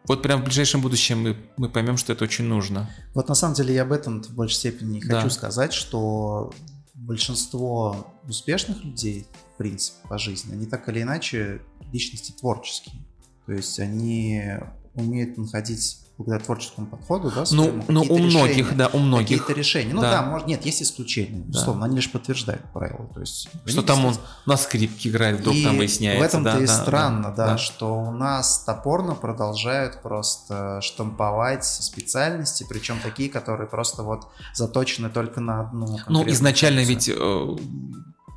[0.08, 2.90] вот прям в ближайшем будущем мы, мы поймем, что это очень нужно.
[3.14, 5.22] Вот на самом деле я об этом в большей степени Да.
[5.22, 6.54] хочу сказать, что
[6.94, 12.96] большинство успешных людей, в принципе, по жизни, они так или иначе личности творческие.
[13.46, 14.42] То есть они
[14.96, 18.78] умеют находить благодаря творческому подходу, да, Ну, ну у многих, решения.
[18.78, 19.40] да, у многих.
[19.42, 19.94] Какие-то решения.
[19.94, 20.12] Ну Да.
[20.12, 23.08] да, может, нет, есть исключения, безусловно, они лишь подтверждают правила.
[23.14, 26.24] То есть, Что там он действительно- на скрипке играет, вдруг и там выясняется.
[26.24, 27.58] в этом-то да, и да, странно, да, да.
[27.58, 35.42] что у нас топорно продолжают просто штамповать специальности, причем такие, которые просто вот заточены только
[35.42, 37.18] на одну Ну, изначально функцию.
[37.18, 37.64] ведь, э,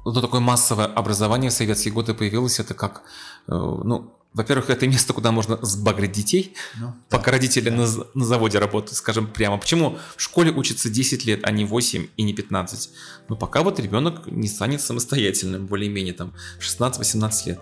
[0.04, 3.02] ну, такое массовое образование в советские годы появилось, это как,
[3.46, 7.76] э, ну, во-первых, это место, куда можно сбагрить детей, ну, пока да, родители да.
[7.76, 9.58] На, на заводе работают, скажем прямо.
[9.58, 12.90] Почему в школе учатся 10 лет, а не 8 и не 15?
[13.28, 17.60] Ну, пока вот ребенок не станет самостоятельным, более-менее там 16-18 лет.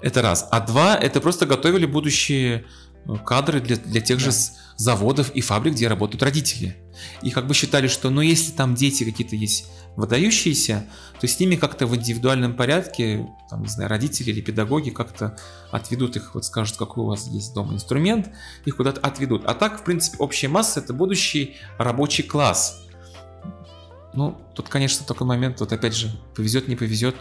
[0.00, 0.48] Это раз.
[0.50, 2.64] А два, это просто готовили будущие
[3.06, 4.24] э, кадры для, для тех да.
[4.24, 4.36] же
[4.78, 6.74] заводов и фабрик, где работают родители.
[7.20, 10.84] И как бы считали, что ну если там дети какие-то есть выдающиеся,
[11.20, 15.36] то с ними как-то в индивидуальном порядке, там, не знаю, родители или педагоги как-то
[15.70, 18.30] отведут их, вот скажут, какой у вас есть дома инструмент,
[18.64, 19.44] их куда-то отведут.
[19.44, 22.80] А так, в принципе, общая масса это будущий рабочий класс.
[24.14, 27.16] Ну, тут, конечно, такой момент, вот опять же, повезет, не повезет.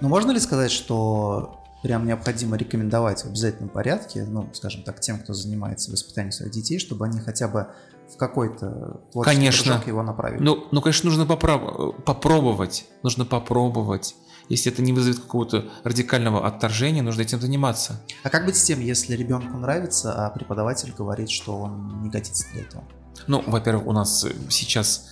[0.00, 5.18] Но можно ли сказать, что прям необходимо рекомендовать в обязательном порядке, ну, скажем так, тем,
[5.18, 7.68] кто занимается воспитанием своих детей, чтобы они хотя бы
[8.14, 9.82] в какой-то конечно.
[9.86, 10.42] его направили.
[10.42, 11.94] Ну, ну, конечно, нужно поправ...
[12.04, 12.86] попробовать.
[13.02, 14.14] Нужно попробовать.
[14.48, 18.00] Если это не вызовет какого-то радикального отторжения, нужно этим заниматься.
[18.24, 22.46] А как быть с тем, если ребенку нравится, а преподаватель говорит, что он не годится
[22.52, 22.84] для этого?
[23.28, 25.06] Ну, во-первых, у нас сейчас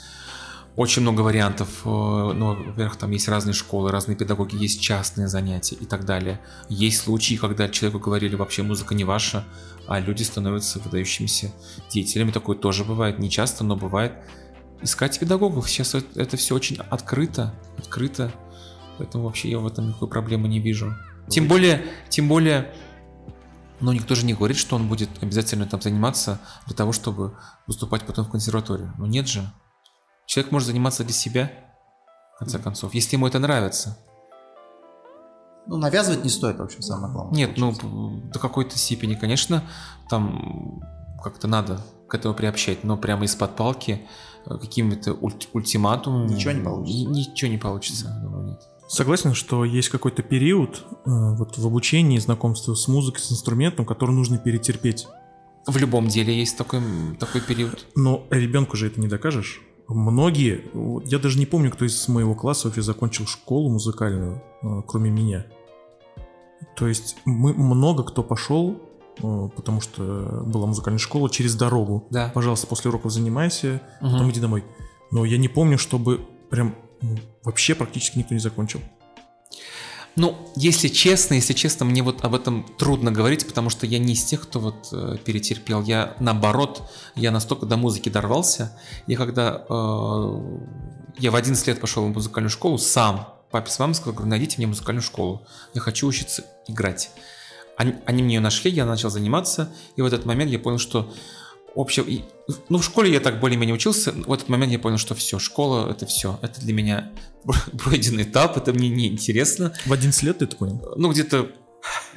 [0.79, 1.69] очень много вариантов.
[1.85, 6.41] Э, ну, во-первых, там есть разные школы, разные педагоги, есть частные занятия и так далее.
[6.69, 9.45] Есть случаи, когда человеку говорили, вообще музыка не ваша,
[9.89, 11.51] а люди становятся выдающимися
[11.91, 12.31] деятелями.
[12.31, 14.13] Такое тоже бывает, не часто, но бывает.
[14.83, 18.31] Искать педагогов, сейчас это все очень открыто, открыто.
[18.99, 20.95] Поэтому вообще я в этом никакой проблемы не вижу.
[21.29, 22.73] Тем более, тем более,
[23.81, 28.03] но никто же не говорит, что он будет обязательно там заниматься для того, чтобы выступать
[28.03, 28.93] потом в консерваторию.
[28.99, 29.51] Но нет же.
[30.27, 31.51] Человек может заниматься для себя,
[32.37, 33.99] в конце концов, если ему это нравится.
[35.69, 37.35] Ну, навязывать не стоит, в общем, самое главное.
[37.35, 37.87] Нет, ну, получается.
[37.87, 39.65] ну, до какой-то степени, конечно,
[40.09, 40.83] там
[41.23, 44.03] как-то надо к этому приобщать, но прямо из-под палки
[44.47, 46.33] э, какими-то ульт- ультиматумами...
[46.33, 47.11] Ничего не получится.
[47.11, 48.61] Ничего не получится, думаю, нет.
[48.89, 54.13] Согласен, что есть какой-то период э, вот в обучении, знакомстве с музыкой, с инструментом, который
[54.13, 55.07] нужно перетерпеть.
[55.67, 56.81] В любом деле есть такой,
[57.21, 57.85] такой период.
[57.95, 59.61] Но ребенку же это не докажешь.
[59.87, 60.65] Многие,
[61.05, 65.45] я даже не помню, кто из моего класса вообще закончил школу музыкальную, э, кроме меня.
[66.77, 68.81] То есть мы много кто пошел,
[69.23, 72.07] э, потому что была музыкальная школа, через дорогу.
[72.11, 72.31] Да.
[72.35, 74.13] Пожалуйста, после уроков занимайся, угу.
[74.13, 74.65] потом иди домой.
[75.11, 78.81] Но я не помню, чтобы прям ну, вообще практически никто не закончил.
[80.17, 84.15] Ну, если честно, если честно, мне вот об этом трудно говорить, потому что я не
[84.15, 85.81] из тех, кто вот э, перетерпел.
[85.83, 88.77] Я наоборот, я настолько до музыки дорвался.
[89.07, 90.41] Я когда э,
[91.19, 94.57] я в 11 лет пошел в музыкальную школу сам, папе с мамой сказал, говорю, найдите
[94.59, 95.47] мне музыкальную школу.
[95.75, 97.11] Я хочу учиться играть.
[97.77, 101.13] Они, они мне ее нашли, я начал заниматься, и в этот момент я понял, что
[101.75, 102.25] общее...
[102.69, 104.13] Ну, в школе я так более-менее учился.
[104.13, 106.39] В этот момент я понял, что все, школа— это все.
[106.43, 107.13] Это для меня
[107.85, 109.73] пройденный этап, это мне не интересно.
[109.87, 110.95] В 11 лет ты это понял?
[110.97, 111.49] Ну, где-то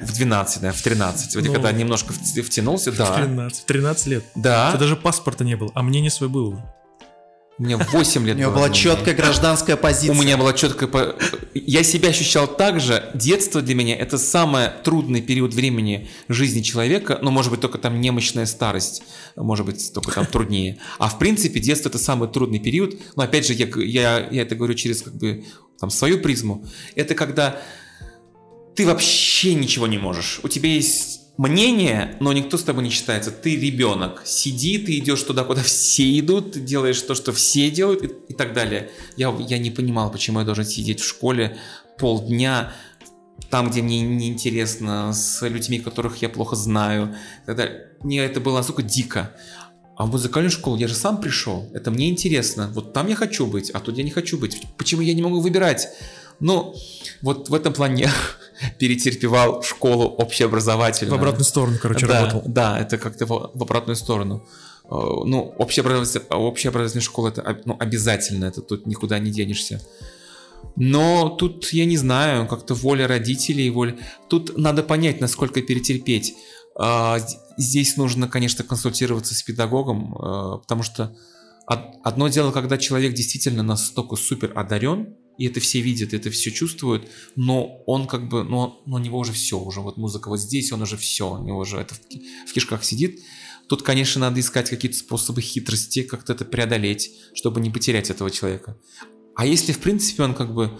[0.00, 1.36] в 12, да, в 13.
[1.36, 3.12] Вот ну, когда немножко втянулся, да.
[3.12, 4.24] В 13, в 13 лет.
[4.34, 4.68] Да.
[4.68, 6.74] У тебя даже паспорта не было, а мнение свой было.
[7.62, 10.18] У меня 8 лет У него была четкая гражданская позиция.
[10.18, 11.14] У меня была четкая...
[11.54, 13.08] Я себя ощущал так же.
[13.14, 17.20] Детство для меня это самый трудный период времени жизни человека.
[17.22, 19.04] Ну, может быть, только там немощная старость.
[19.36, 20.80] Может быть, только там труднее.
[20.98, 22.96] А в принципе, детство это самый трудный период.
[23.14, 25.44] Но опять же, я, я, я это говорю через как бы
[25.78, 26.66] там свою призму.
[26.96, 27.62] Это когда
[28.74, 30.40] ты вообще ничего не можешь.
[30.42, 33.30] У тебя есть мнение, но никто с тобой не считается.
[33.30, 34.22] Ты ребенок.
[34.24, 38.34] Сиди, ты идешь туда, куда все идут, ты делаешь то, что все делают и, и
[38.34, 38.90] так далее.
[39.16, 41.56] Я, я не понимал, почему я должен сидеть в школе
[41.98, 42.72] полдня,
[43.50, 47.14] там, где мне неинтересно, с людьми, которых я плохо знаю.
[47.46, 47.68] Тогда
[48.02, 49.34] мне это было настолько дико.
[49.96, 51.70] А в музыкальную школу я же сам пришел.
[51.74, 52.70] Это мне интересно.
[52.74, 54.62] Вот там я хочу быть, а тут я не хочу быть.
[54.78, 55.88] Почему я не могу выбирать?
[56.40, 56.74] Ну,
[57.20, 58.10] вот в этом плане
[58.78, 61.16] перетерпевал школу общеобразовательную.
[61.16, 62.42] В обратную сторону, короче, да, работал.
[62.46, 64.46] Да, это как-то в, в обратную сторону.
[64.84, 69.80] Э, ну, общеобразовательная, общеобразовательная школа это ну, обязательно, это тут никуда не денешься.
[70.76, 73.96] Но тут, я не знаю, как-то воля родителей, воля...
[74.28, 76.34] Тут надо понять, насколько перетерпеть.
[76.78, 77.18] А,
[77.58, 81.14] здесь нужно, конечно, консультироваться с педагогом, э, потому что
[81.66, 87.08] одно дело, когда человек действительно настолько супер одарен, и это все видят, это все чувствуют,
[87.36, 90.82] но он как бы, но у него уже все, уже вот музыка вот здесь, он
[90.82, 92.00] уже все, у него уже это в,
[92.48, 93.20] в кишках сидит.
[93.68, 98.76] Тут, конечно, надо искать какие-то способы хитрости, как-то это преодолеть, чтобы не потерять этого человека.
[99.34, 100.78] А если, в принципе, он как бы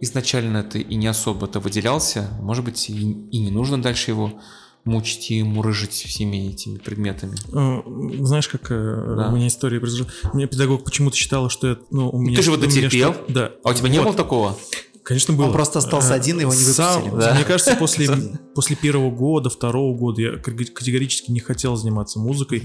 [0.00, 4.40] изначально это и не особо это выделялся, может быть, и, и не нужно дальше его
[4.84, 7.36] мучить и мурыжить всеми этими предметами.
[7.52, 7.82] Э,
[8.24, 9.28] знаешь, как э, да.
[9.28, 10.06] у меня история произошла?
[10.32, 12.36] У меня педагог почему-то считала, что я, ну, у меня...
[12.36, 13.14] Ты же вот дотерпел?
[13.28, 13.52] да.
[13.64, 13.92] А у тебя вот.
[13.92, 14.58] не было такого?
[15.04, 15.46] Конечно, было.
[15.46, 17.20] Он просто остался Э, один, его не сам- выпустили.
[17.20, 17.34] Да.
[17.34, 18.08] Мне кажется, после,
[18.54, 22.62] после первого года, второго года я катего- категорически не хотел заниматься музыкой.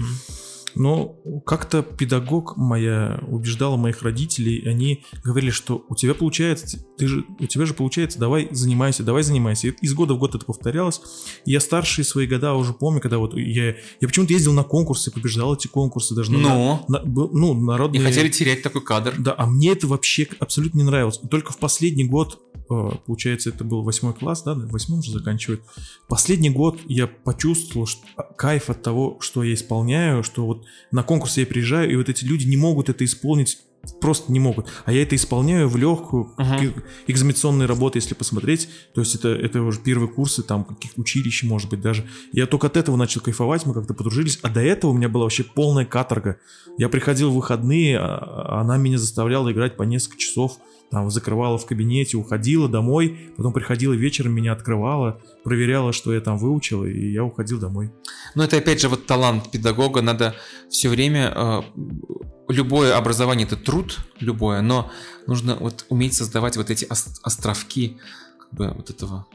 [0.78, 7.24] Но как-то педагог моя убеждала моих родителей, они говорили, что у тебя получается, ты же,
[7.40, 9.68] у тебя же получается, давай занимайся, давай занимайся.
[9.68, 11.00] И из года в год это повторялось.
[11.44, 13.68] И я старшие свои года уже помню, когда вот я,
[14.00, 16.84] я почему-то ездил на конкурсы, побеждал эти конкурсы даже на- Ну?
[16.88, 18.02] на, был- ну, Не народные...
[18.02, 19.14] хотели терять такой кадр.
[19.18, 21.18] Да, а мне это вообще абсолютно не нравилось.
[21.22, 25.62] И только в последний год, получается, это был восьмой класс, да, в восьмом же заканчивают.
[26.08, 28.02] Последний год я почувствовал что,
[28.36, 32.24] кайф от того, что я исполняю, что вот на конкурс я приезжаю, и вот эти
[32.24, 33.58] люди не могут это исполнить,
[34.00, 34.66] просто не могут.
[34.84, 38.68] А я это исполняю в легкую, к- экзаменационные работы, если посмотреть.
[38.92, 42.06] То есть это, это уже первые курсы, там, каких училищ, может быть, даже.
[42.32, 44.40] Я только от этого начал кайфовать, мы как-то подружились.
[44.42, 46.38] А до этого у меня была вообще полная каторга.
[46.76, 50.58] Я приходил в выходные, а она меня заставляла играть по несколько часов.
[50.90, 56.38] Там закрывала в кабинете, уходила домой, потом приходила вечером, меня открывала, проверяла, что я там
[56.38, 57.92] выучил, и я уходил домой.
[58.34, 60.00] Но это опять же вот талант педагога.
[60.00, 60.34] Надо
[60.70, 61.32] все время...
[61.36, 61.62] э,
[62.48, 64.90] любое образование это труд, любое, но
[65.26, 67.98] нужно вот уметь создавать вот эти ос- островки
[68.40, 69.26] как бы вот этого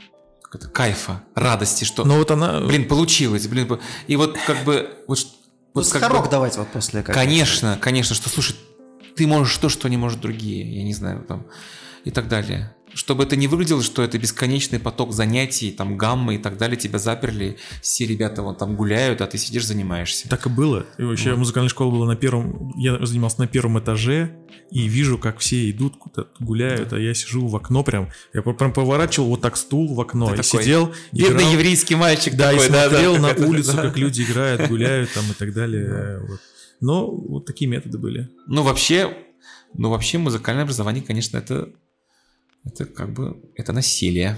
[0.41, 2.61] как это, кайфа, радости, что, Но вот она...
[2.61, 5.27] блин, получилось, блин, и вот как бы вот, ш-
[5.75, 8.55] Ну, вот как бы- давайте вот после как конечно, конечно, что слушай,
[9.15, 11.45] ты можешь то, что не может другие, я не знаю, там
[12.03, 12.75] и так далее.
[12.93, 16.99] Чтобы это не выглядело, что это бесконечный поток занятий, там гаммы и так далее, тебя
[16.99, 20.29] заперли, все ребята вон там гуляют, а ты сидишь, занимаешься.
[20.29, 20.85] Так и было.
[20.99, 22.71] И вообще музыкальная школа была на первом...
[22.77, 24.35] Я занимался на первом этаже,
[24.69, 28.09] и вижу, как все идут куда-то гуляют, а я сижу в окно прям.
[28.33, 31.53] Я прям поворачивал вот так стул в окно Ты и такой сидел, Бедный играл.
[31.53, 33.81] еврейский мальчик Да, такой, и смотрел на какой-то, улицу, да.
[33.83, 36.19] как люди играют, гуляют там и так далее.
[36.27, 36.39] Вот.
[36.83, 38.29] Но вот такие методы были.
[38.45, 39.17] Ну, вообще,
[39.73, 41.69] ну, вообще музыкальное образование, конечно, это,
[42.65, 44.37] это как бы, это насилие,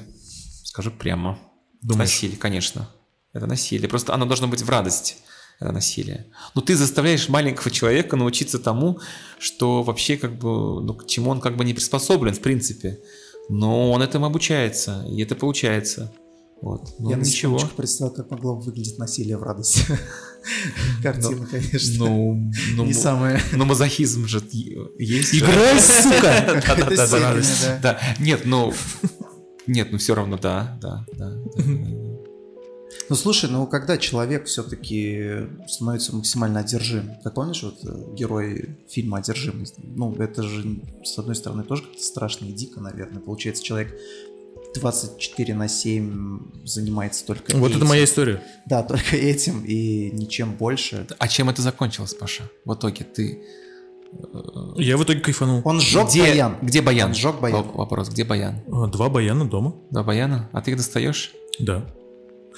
[0.64, 1.39] скажу прямо.
[1.82, 2.12] Думаешь?
[2.12, 2.88] Насилие, конечно.
[3.34, 3.89] Это насилие.
[3.89, 5.18] Просто оно должно быть в радость.
[5.60, 6.28] Это насилие.
[6.54, 9.00] Но ты заставляешь маленького человека научиться тому,
[9.39, 13.00] что вообще как бы, ну, к чему он как бы не приспособлен, в принципе.
[13.50, 16.14] Но он этому обучается, и это получается.
[16.66, 16.95] Вот.
[16.97, 17.59] Ну, Я ничего.
[17.78, 19.84] представил, как могло выглядеть насилие в радости.
[21.03, 22.05] Картина, конечно.
[22.05, 24.41] Ну, ну, Не ну, мазохизм же
[24.97, 25.36] есть.
[25.36, 26.63] Играй, сука!
[27.84, 28.74] Да, нет, ну,
[29.68, 31.30] нет, ну все равно, да, да, да.
[31.30, 31.63] да.
[33.09, 39.20] Ну слушай, ну когда человек все-таки становится максимально одержим, как помнишь, вот э, герой фильма
[39.20, 43.22] «Одержимость», ну это же с одной стороны тоже как-то страшно и дико, наверное.
[43.22, 43.95] Получается, человек
[44.80, 47.88] 24 на 7 занимается только Вот это этим.
[47.88, 48.41] моя история.
[48.65, 51.07] Да, только этим и ничем больше.
[51.17, 52.43] А чем это закончилось, Паша?
[52.65, 53.43] В итоге ты...
[54.78, 55.61] Я в итоге кайфанул.
[55.65, 56.57] Он сжег где, баян.
[56.61, 57.09] Где баян?
[57.09, 57.57] Он сжег баян.
[57.59, 58.61] Воп- Вопрос, где баян?
[58.71, 59.76] А, Два баяна дома.
[59.91, 60.49] Два баяна?
[60.53, 61.34] А ты их достаешь?
[61.59, 61.84] Да.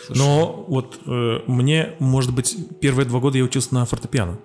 [0.05, 4.37] Слушай, Но вот э, мне, может быть, первые два года я учился на фортепиано.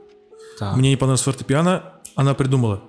[0.59, 2.83] так, Мне не понравилось фортепиано, она придумала.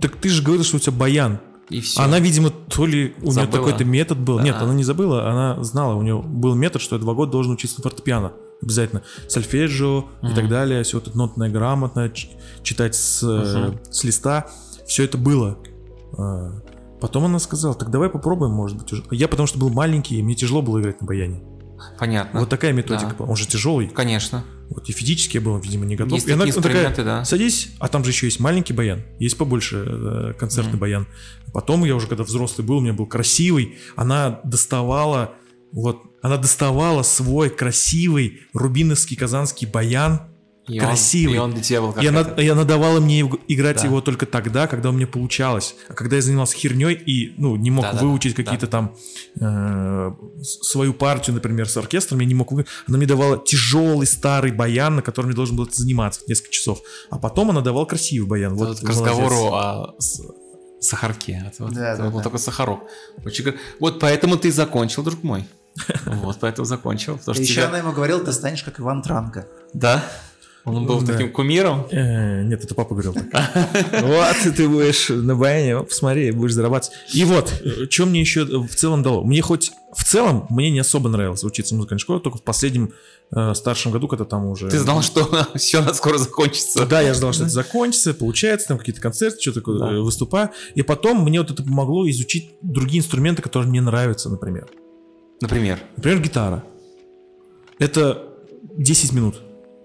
[0.00, 1.40] Так ты же говорил, что у тебя баян.
[1.70, 2.02] И все.
[2.02, 4.38] Она, видимо, то ли у нее какой-то метод был.
[4.40, 4.64] Нет, А.
[4.64, 7.76] она не забыла, она знала, у нее был метод, что я два года должен учиться
[7.78, 8.32] на фортепиано.
[8.62, 9.02] Обязательно.
[9.28, 10.34] Сольфеджио и Мгм.
[10.34, 10.82] так далее.
[10.82, 12.12] Все это нотная грамотно,
[12.62, 13.78] читать с, Мгм.
[13.90, 14.48] с листа.
[14.86, 15.56] Все это было.
[16.18, 16.52] А,
[17.00, 19.02] Потом она сказала, так давай попробуем, может быть, уже.
[19.10, 21.42] Я потому что был маленький, и мне тяжело было играть на баяне.
[21.98, 22.40] Понятно.
[22.40, 23.10] Вот такая методика.
[23.10, 23.14] Да.
[23.14, 23.28] была.
[23.28, 23.88] Он же тяжелый.
[23.88, 24.44] Конечно.
[24.70, 26.12] Вот и физически я был, видимо, не готов.
[26.12, 27.24] Есть и она такая, да.
[27.24, 30.80] садись, а там же еще есть маленький баян, есть побольше э, концертный Мгм.
[30.80, 31.06] баян.
[31.52, 35.34] Потом я уже, когда взрослый был, у меня был красивый, она доставала,
[35.72, 40.29] вот, она доставала свой красивый рубиновский казанский баян,
[40.70, 41.38] И Красивый.
[41.38, 42.40] Он, и он для тебя был как и она, это.
[42.40, 43.84] и она давала мне иг- играть Да.
[43.84, 45.74] его только тогда, когда у меня получалось.
[45.88, 48.42] А когда я занимался херней и, ну, не мог Да-да-да, выучить да.
[48.42, 48.94] какие-то там
[49.40, 50.12] э,
[50.62, 54.96] свою партию, например, с оркестром, я не мог вы- Она мне давала тяжелый старый баян,
[54.96, 56.80] на котором я должен был заниматься несколько часов.
[57.10, 58.54] А потом она давала красивый баян.
[58.54, 59.94] Вот, Вот, к разговору о
[60.80, 61.44] сахарке.
[61.46, 62.24] Это, вот- Да, это да, был да.
[62.24, 62.80] такой сахарок.
[63.24, 65.44] Очень Вот поэтому ты закончил, друг мой.
[66.06, 67.18] Вот поэтому закончил.
[67.20, 69.46] Что Еще тебя- она ему говорила, ты станешь как Иван Транко.
[69.72, 70.04] Да?
[70.64, 71.12] Он был Да.
[71.14, 71.86] таким кумиром.
[71.90, 73.26] Э, нет, это папа говорил так.
[74.02, 76.96] Вот, ты будешь на баяне, посмотри, будешь зарабатывать.
[77.14, 77.52] И вот,
[77.90, 79.24] что мне еще в целом дало?
[79.24, 82.92] Мне хоть в целом, мне не особо нравилось учиться в музыкальной школе, только в последнем
[83.34, 84.68] э, старшем году, когда там уже...
[84.68, 86.86] Ты знал, что все скоро закончится.
[86.86, 89.92] Да, я ждал, что это закончится, получается, там какие-то концерты, что такое, Да.
[89.92, 90.50] э, выступаю.
[90.74, 94.68] И потом мне вот это помогло изучить другие инструменты, которые мне нравятся, например.
[95.40, 95.80] Например.
[95.96, 96.64] Например, гитара.
[97.78, 98.26] Это
[98.76, 99.40] 10 минут.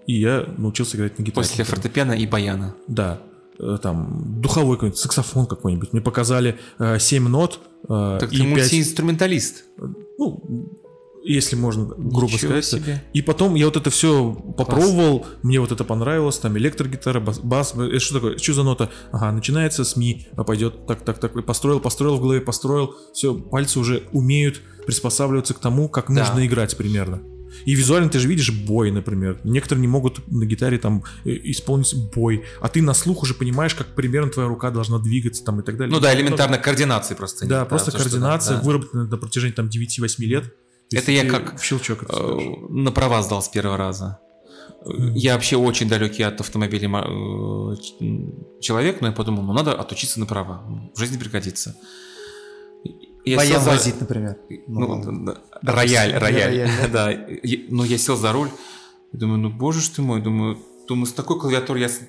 [0.08, 1.48] И я научился играть на гитаре.
[1.48, 2.76] После фортепиано и баяна.
[2.88, 3.22] Да.
[3.60, 5.94] э, там духовой какой-нибудь, саксофон какой-нибудь.
[5.94, 8.50] Мне показали э, 7 нот э, Так и ты 5...
[8.52, 9.64] мультиинструменталист.
[10.18, 10.72] Ну,
[11.28, 12.66] если можно грубо Ничего сказать.
[12.66, 13.04] себе.
[13.14, 17.74] И потом я вот это все попробовал, мне вот это понравилось, там электрогитара, бас, бас,
[17.74, 18.92] это что такое, что за нота?
[19.12, 23.34] Ага, начинается с ми, а пойдет так, так, так, построил, построил в голове, построил, все,
[23.34, 26.20] пальцы уже умеют приспосабливаться к тому, как Да.
[26.26, 27.24] нужно играть примерно.
[27.64, 29.40] И визуально ты же видишь бой, например.
[29.44, 33.76] Некоторые не могут на гитаре там э, исполнить бой, а ты на слух уже понимаешь,
[33.76, 35.94] как примерно твоя рука должна двигаться там и так далее.
[35.94, 37.48] Ну да, элементарно координации просто.
[37.48, 38.64] Да, нет, просто то, что координация да.
[38.64, 40.44] выработана на протяжении там 9-8 лет.
[40.90, 42.14] То Это я как, в щелчок это.
[42.14, 42.38] Э,
[42.70, 44.20] На права сдал с первого раза.
[44.86, 50.28] Я вообще очень далекий от автомобилей э, человек, но я подумал, ну надо отучиться на
[50.28, 50.64] права.
[50.96, 51.76] В жизни пригодится.
[53.26, 54.38] Я Баян сел за- возить, например.
[54.68, 56.50] Ну, Ну, да, да, рояль, рояль.
[56.58, 57.10] рояль, Да.
[57.12, 58.50] Я- Ну, я сел за руль.
[59.14, 60.58] и Думаю, ну боже ж ты мой, думаю,
[60.88, 62.02] думаю, с такой клавиатурой я с-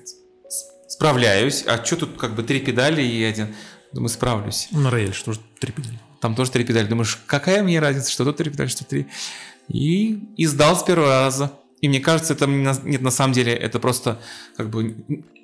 [0.87, 1.63] справляюсь.
[1.67, 3.47] А что тут как бы три педали и один?
[3.93, 4.67] Думаю, справлюсь.
[4.71, 5.99] На рояль, что же три педали.
[6.21, 6.87] Там тоже три педали.
[6.87, 9.07] Думаешь, какая мне разница, что тут три педали, что три.
[9.69, 11.51] И, и сдал с первого раза.
[11.81, 14.19] И мне кажется, это нет, на самом деле, это просто
[14.55, 14.95] как бы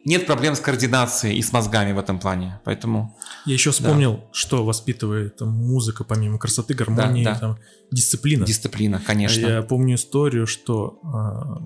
[0.05, 2.59] нет проблем с координацией и с мозгами в этом плане.
[2.65, 7.35] Поэтому Я еще вспомнил, что воспитывает там, музыка, помимо красоты, гармонии, да.
[7.39, 7.57] там,
[7.91, 8.45] дисциплина.
[8.45, 9.45] дисциплина, конечно.
[9.47, 11.61] Я помню историю, что а,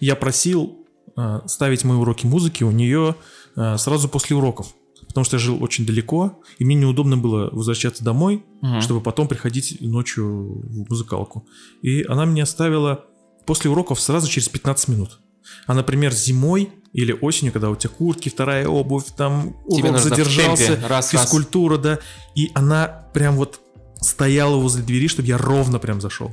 [0.00, 0.86] я просил
[1.16, 3.16] а, ставить мои уроки музыки у нее
[3.56, 4.74] а, сразу после уроков.
[5.06, 8.80] Потому что я жил очень далеко, и мне неудобно было возвращаться домой, Мгм.
[8.80, 11.46] чтобы потом приходить ночью в музыкалку.
[11.82, 13.04] И она мне оставила
[13.46, 15.20] после уроков сразу через 15 минут.
[15.66, 20.76] А, например, зимой или осенью, когда у тебя куртки, вторая обувь, там Тебе урок задержался.
[20.88, 21.10] Раз, раз.
[21.10, 21.98] физкультура, да.
[22.36, 23.60] И она прям вот
[24.00, 26.32] стояла возле двери, чтобы я ровно прям зашел.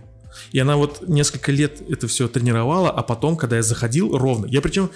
[0.52, 4.62] И она вот несколько лет это все тренировала, а потом, когда я заходил ровно, я
[4.62, 4.92] причем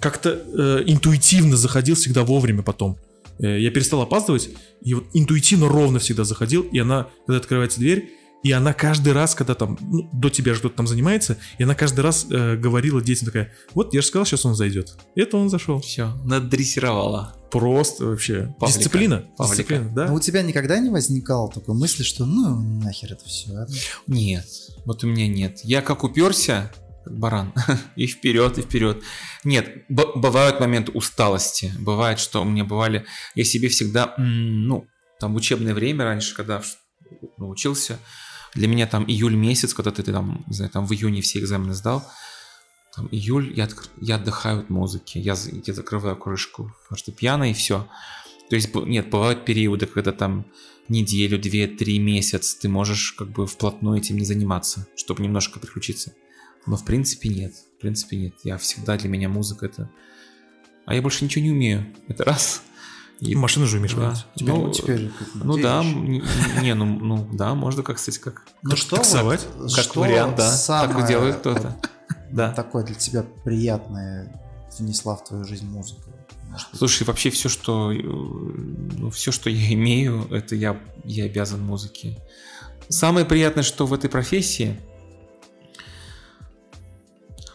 [0.00, 2.98] как-то э, интуитивно заходил всегда вовремя потом.
[3.38, 4.50] Э, я перестал опаздывать,
[4.82, 8.10] и вот интуитивно ровно всегда заходил, и она, когда открывается дверь,
[8.44, 11.74] и она каждый раз, когда там, ну, до тебя же кто-то там занимается, и она
[11.74, 14.96] каждый раз э, говорила детям такая, вот я же сказал, сейчас он зайдет.
[15.14, 15.80] И это он зашел.
[15.80, 17.34] Все, надрессировала.
[17.50, 18.54] Просто вообще.
[18.60, 18.78] Павлика.
[18.78, 19.24] Дисциплина.
[19.38, 19.62] Павлика.
[19.62, 20.08] Дисциплина, да.
[20.08, 23.66] Но у тебя никогда не возникало такой мысли, что ну нахер это все.
[24.06, 24.46] Нет,
[24.84, 25.60] вот у меня нет.
[25.62, 26.70] Я как уперся,
[27.04, 27.54] как баран,
[27.96, 29.02] и вперед, и вперед.
[29.44, 31.72] Нет, б- бывают моменты усталости.
[31.78, 33.06] Бывает, что у меня бывали...
[33.34, 34.86] Я себе всегда, ну,
[35.18, 36.60] там в учебное время раньше, когда
[37.38, 37.98] ну, учился,
[38.54, 41.40] для меня там июль месяц, когда ты, ты там, не знаю, там в июне все
[41.40, 42.08] экзамены сдал,
[42.94, 43.68] там июль, я,
[44.00, 45.36] я отдыхаю от музыки, я,
[45.66, 47.88] я закрываю крышку фортепиано и все.
[48.48, 50.46] То есть, нет, бывают периоды, когда там
[50.88, 56.12] неделю, две, три месяца ты можешь как бы вплотную этим не заниматься, чтобы немножко приключиться.
[56.66, 57.54] Но в принципе нет.
[57.76, 58.34] В принципе нет.
[58.44, 59.90] Я всегда для меня музыка это...
[60.86, 61.94] А я больше ничего не умею.
[62.08, 62.62] Это раз.
[63.20, 64.14] И- Машину же умеешь Да.
[64.34, 68.96] Теперь, Ну, теперь Ну да, не, ну, ну да, можно как, кстати, как, Ну что,
[68.96, 69.46] таксовать?
[69.56, 70.50] вот, как что вариант, да.
[70.52, 71.76] самое так делает кто-то.
[72.30, 72.52] Да.
[72.52, 74.40] такое для тебя приятное
[74.78, 76.02] внесла в твою жизнь музыка?
[76.72, 82.18] Слушай, вообще все, что, э, ну, все, что я имею, это я, я обязан музыке.
[82.88, 84.78] Самое приятное, что в этой профессии,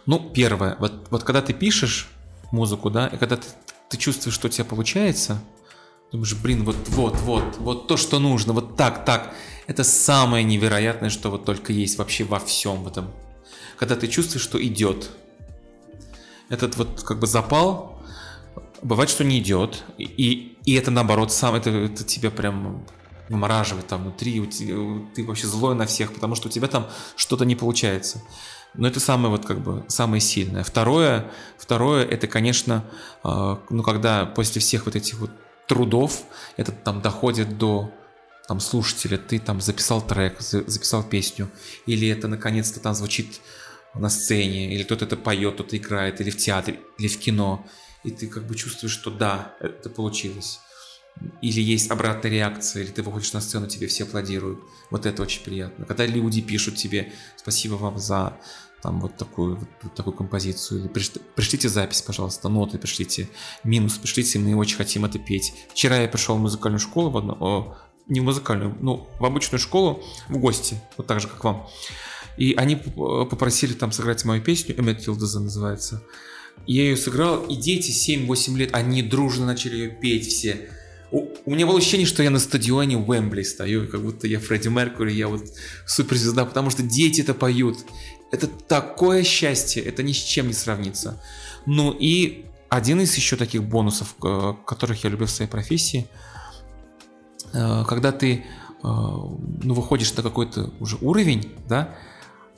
[0.05, 2.09] ну, первое, вот, вот когда ты пишешь
[2.51, 3.47] музыку, да, и когда ты,
[3.89, 5.41] ты чувствуешь, что у тебя получается,
[6.11, 9.33] думаешь, блин, вот, вот, вот, вот то, что нужно, вот так, так,
[9.67, 13.11] это самое невероятное, что вот только есть вообще во всем этом.
[13.77, 15.09] Когда ты чувствуешь, что идет.
[16.49, 17.99] Этот вот как бы запал,
[18.81, 22.85] Бывает, что не идет, и, и это наоборот сам, это, это тебя прям
[23.27, 24.73] вымораживает там внутри, у те-
[25.13, 26.87] ты вообще злой на всех, потому что у тебя там
[27.17, 28.23] что-то не получается.
[28.75, 30.63] Но это самое вот как бы самое сильное.
[30.63, 32.85] Второе, второе это, конечно,
[33.23, 35.31] э, ну когда после всех вот этих вот
[35.67, 36.23] трудов
[36.57, 37.91] это там доходит до
[38.47, 41.49] там слушателя, ты там записал трек, за- записал песню,
[41.85, 43.41] или это наконец-то там звучит
[43.93, 47.67] на сцене, или кто-то это поет, кто-то играет, или в театре, или в кино,
[48.03, 50.59] и ты как бы чувствуешь, что да, это получилось.
[51.41, 54.59] Или есть обратная реакция, или ты выходишь на сцену, тебе все аплодируют.
[54.89, 55.85] Вот это очень приятно.
[55.85, 58.37] Когда люди пишут тебе «Спасибо вам за
[58.81, 63.27] там вот такую, вот, такую композицию», «Приш- «Пришлите запись, пожалуйста, ноты пришлите,
[63.65, 65.53] минус пришлите, мы очень хотим это петь».
[65.71, 69.59] Вчера я пришел в музыкальную школу, в одну, о, не в музыкальную, ну, в обычную
[69.59, 71.67] школу, в гости, вот так же, как вам.
[72.37, 72.91] И они п-
[73.25, 76.01] попросили там сыграть мою песню, Эммет Килдеза называется.
[76.65, 80.69] Я ее сыграл, и дети 7-8 лет, они дружно начали ее петь все.
[81.11, 85.11] У, меня было ощущение, что я на стадионе Уэмбли стою, как будто я Фредди Меркури,
[85.11, 85.43] я вот
[85.87, 87.77] суперзвезда, потому что дети это поют.
[88.31, 91.21] Это такое счастье, это ни с чем не сравнится.
[91.65, 96.07] Ну и один из еще таких бонусов, э, которых я люблю в своей профессии,
[97.53, 98.43] э, когда ты э,
[98.83, 101.95] ну, выходишь на какой-то уже уровень, да,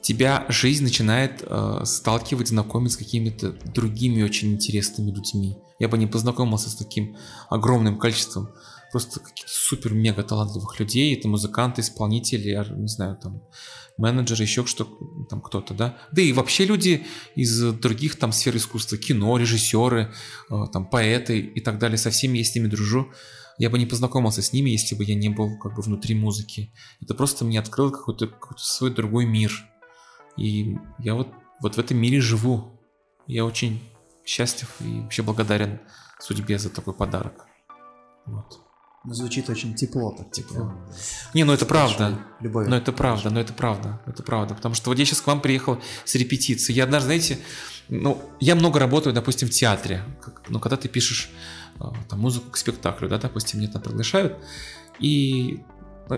[0.01, 1.47] тебя жизнь начинает
[1.83, 5.57] сталкивать, знакомить с какими-то другими очень интересными людьми.
[5.81, 7.17] Я бы не познакомился с таким
[7.49, 8.53] огромным количеством
[8.91, 11.17] просто каких-то супер-мега талантливых людей.
[11.17, 13.41] Это музыканты, исполнители, не знаю, там,
[13.97, 14.87] менеджеры, еще что
[15.27, 15.97] там кто-то, да.
[16.11, 20.13] Да и вообще люди из других там сфер искусства, кино, режиссеры,
[20.51, 21.97] э, там поэты и так далее.
[21.97, 23.11] Со всеми я с ними дружу.
[23.57, 26.71] Я бы не познакомился с ними, если бы я не был как бы внутри музыки.
[27.01, 29.51] Это просто мне открыло какой-то какой свой другой мир.
[30.37, 31.29] И я вот,
[31.59, 32.79] вот в этом мире живу.
[33.25, 33.81] Я очень
[34.31, 35.79] счастлив и вообще благодарен
[36.19, 37.45] судьбе за такой подарок.
[38.25, 38.59] Вот.
[39.03, 40.73] Ну, звучит очень тепло, так тепло.
[41.33, 42.19] Не, ну это правда.
[42.39, 42.67] Любовь.
[42.67, 44.53] Но это правда, но это правда, это правда.
[44.53, 46.71] Потому что вот я сейчас к вам приехал с репетиции.
[46.71, 47.39] Я однажды, знаете,
[47.89, 50.03] ну, я много работаю, допустим, в театре.
[50.47, 51.31] Ну, когда ты пишешь
[51.79, 54.37] а, там, музыку к спектаклю, да, допустим, меня там приглашают.
[54.99, 55.61] И,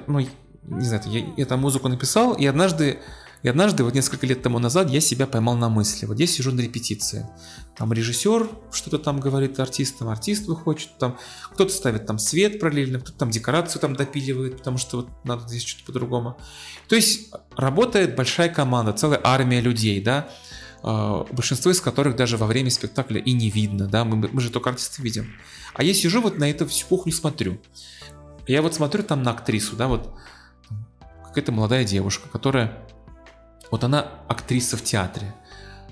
[0.07, 2.99] ну, не знаю, я, я там музыку написал, и однажды
[3.43, 6.05] и однажды, вот несколько лет тому назад, я себя поймал на мысли.
[6.05, 7.27] Вот я сижу на репетиции.
[7.75, 11.17] Там режиссер что-то там говорит артистам, артист выходит, там
[11.51, 15.65] кто-то ставит там свет параллельно, кто-то там декорацию там допиливает, потому что вот надо здесь
[15.65, 16.37] что-то по-другому.
[16.87, 20.29] То есть работает большая команда, целая армия людей, да,
[20.81, 24.51] а, большинство из которых даже во время спектакля и не видно, да, мы, мы же
[24.51, 25.33] только артистов видим.
[25.73, 27.59] А я сижу вот на эту всю кухню смотрю.
[28.47, 30.13] Я вот смотрю там на актрису, да, вот
[31.25, 32.87] какая-то молодая девушка, которая
[33.73, 35.33] вот она актриса в театре.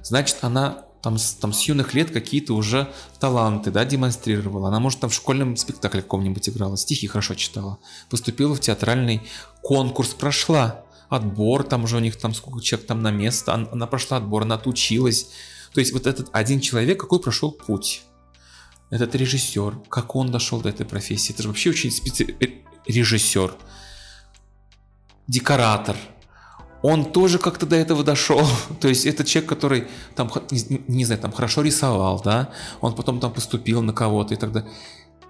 [0.04, 4.68] Значит, она там, там с юных лет какие-то уже таланты, да, демонстрировала.
[4.68, 7.80] Она, может, там в школьном спектакле каком-нибудь играла, стихи хорошо читала.
[8.08, 9.24] Поступила в театральный
[9.64, 13.88] конкурс, прошла отбор, там уже у них там сколько человек там на место, она, она
[13.88, 15.30] прошла отбор, она отучилась.
[15.74, 18.04] То есть вот этот один человек, какой прошел путь?
[18.92, 21.34] Этот режиссер, как он дошел до этой профессии?
[21.34, 22.36] Это же вообще очень специ...
[22.40, 22.46] Э,
[22.86, 23.56] режиссер,
[25.28, 25.98] декоратор–
[26.82, 28.46] он тоже как-то до этого дошел.
[28.80, 30.32] То есть это человек, который там,
[30.88, 34.70] не, знаю, там хорошо рисовал, да, он потом там поступил на кого-то и так далее.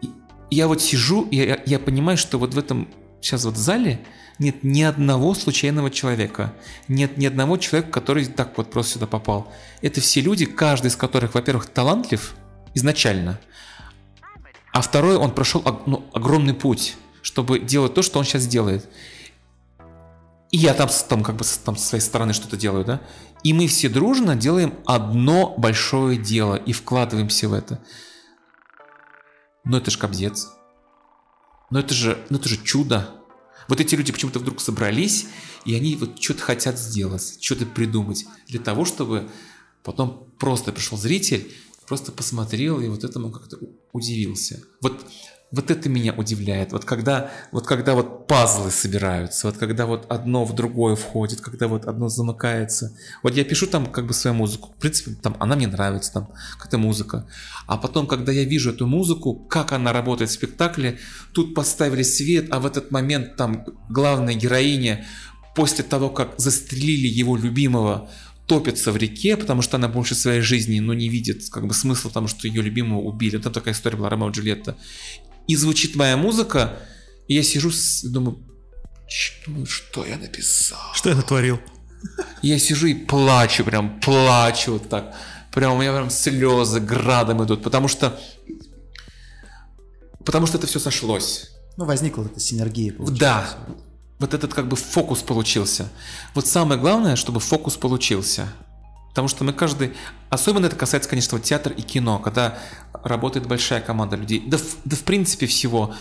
[0.01, 0.09] И
[0.49, 2.87] я вот сижу, и я, я понимаю, что вот в этом
[3.21, 3.99] сейчас вот зале
[4.39, 6.53] нет ни одного случайного человека,
[6.87, 9.51] нет ни одного человека, который так вот просто сюда попал.
[9.81, 12.35] Это все люди, каждый из которых, во-первых, талантлив
[12.73, 13.39] изначально,
[14.73, 18.89] а второй, он прошел ну, огромный путь, чтобы делать то, что он сейчас делает
[20.51, 23.01] и я там, там как бы там со своей стороны что-то делаю, да,
[23.43, 27.83] и мы все дружно делаем одно большое дело и вкладываемся в это.
[29.63, 30.49] Но это же кобзец.
[31.69, 33.09] Но это же, ну это же чудо.
[33.67, 35.27] Вот эти люди почему-то вдруг собрались,
[35.63, 39.29] и они вот что-то хотят сделать, что-то придумать для того, чтобы
[39.83, 41.51] потом просто пришел зритель,
[41.87, 43.57] просто посмотрел и вот этому как-то
[43.93, 44.61] удивился.
[44.81, 45.05] Вот
[45.51, 46.71] вот это меня удивляет.
[46.71, 51.67] Вот когда, вот когда вот пазлы собираются, вот когда вот одно в другое входит, когда
[51.67, 52.95] вот одно замыкается.
[53.21, 54.73] Вот я пишу там как бы свою музыку.
[54.77, 57.27] В принципе, там она мне нравится, там какая-то музыка.
[57.67, 60.99] А потом, когда я вижу эту музыку, как она работает в спектакле,
[61.33, 65.05] тут поставили свет, а в этот момент там главная героиня
[65.53, 68.09] после того, как застрелили его любимого,
[68.51, 72.09] топится в реке, потому что она больше своей жизни, но не видит как бы смысла
[72.09, 73.37] в том, что ее любимого убили.
[73.37, 74.77] Там такая история была Ромео и Джульетта
[75.51, 76.79] и звучит моя музыка,
[77.27, 78.39] и я сижу и думаю,
[79.09, 80.79] что, что я написал?
[80.93, 81.59] Что я натворил?
[82.41, 85.13] Я сижу и плачу, прям плачу вот так.
[85.53, 88.17] Прям у меня прям слезы градом идут, потому что
[90.23, 91.51] потому что это все сошлось.
[91.75, 92.93] Ну, возникла эта синергия.
[92.93, 93.19] Получилась.
[93.19, 93.57] Да,
[94.19, 95.89] вот этот как бы фокус получился.
[96.33, 98.47] Вот самое главное, чтобы фокус получился.
[99.11, 99.93] Потому что мы каждый...
[100.29, 102.57] Особенно это касается, конечно, вот театра и кино, когда
[103.03, 104.43] работает большая команда людей.
[104.47, 105.93] Да, да в принципе всего.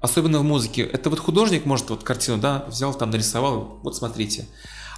[0.00, 0.82] Особенно в музыке.
[0.82, 4.46] Это вот художник может вот картину, да, взял там, нарисовал, вот смотрите.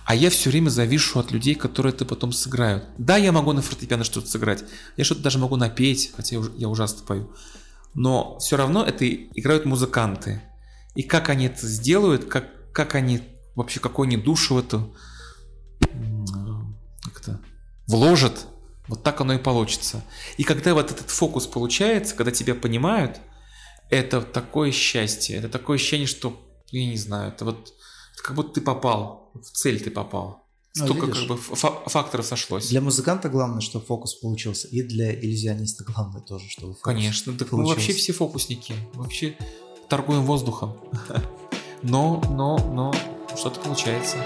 [0.05, 2.85] А я все время завишу от людей, которые это потом сыграют.
[2.97, 4.65] Да, я могу на фортепиано что-то сыграть.
[4.97, 7.31] Я что-то даже могу напеть, хотя я ужасно пою.
[7.95, 10.43] Но все равно это играют музыканты.
[10.95, 13.21] И как они это сделают, как, как они
[13.55, 14.95] вообще, какой они душу в эту
[17.89, 18.47] вложат,
[18.86, 20.05] вот так оно и получится.
[20.36, 23.20] И когда вот этот фокус получается, когда тебя понимают,
[23.91, 27.72] это такое счастье, это такое ощущение, что, я не знаю, это вот
[28.14, 30.45] это как будто ты попал, в цель ты попал.
[30.76, 31.36] Ну, Столько видишь, как бы
[31.86, 32.68] факторов сошлось.
[32.68, 37.51] Для музыканта главное, чтобы фокус получился, и для иллюзиониста главное тоже, чтобы фокус Конечно, так
[37.53, 39.36] мы вообще все фокусники, вообще
[39.89, 40.78] торгуем воздухом.
[41.82, 42.93] Но, но, но
[43.36, 44.16] что-то получается.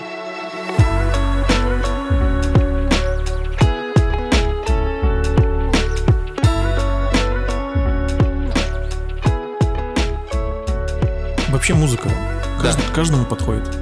[11.62, 12.10] Вообще музыка
[12.60, 13.72] кажд- каждому подходит.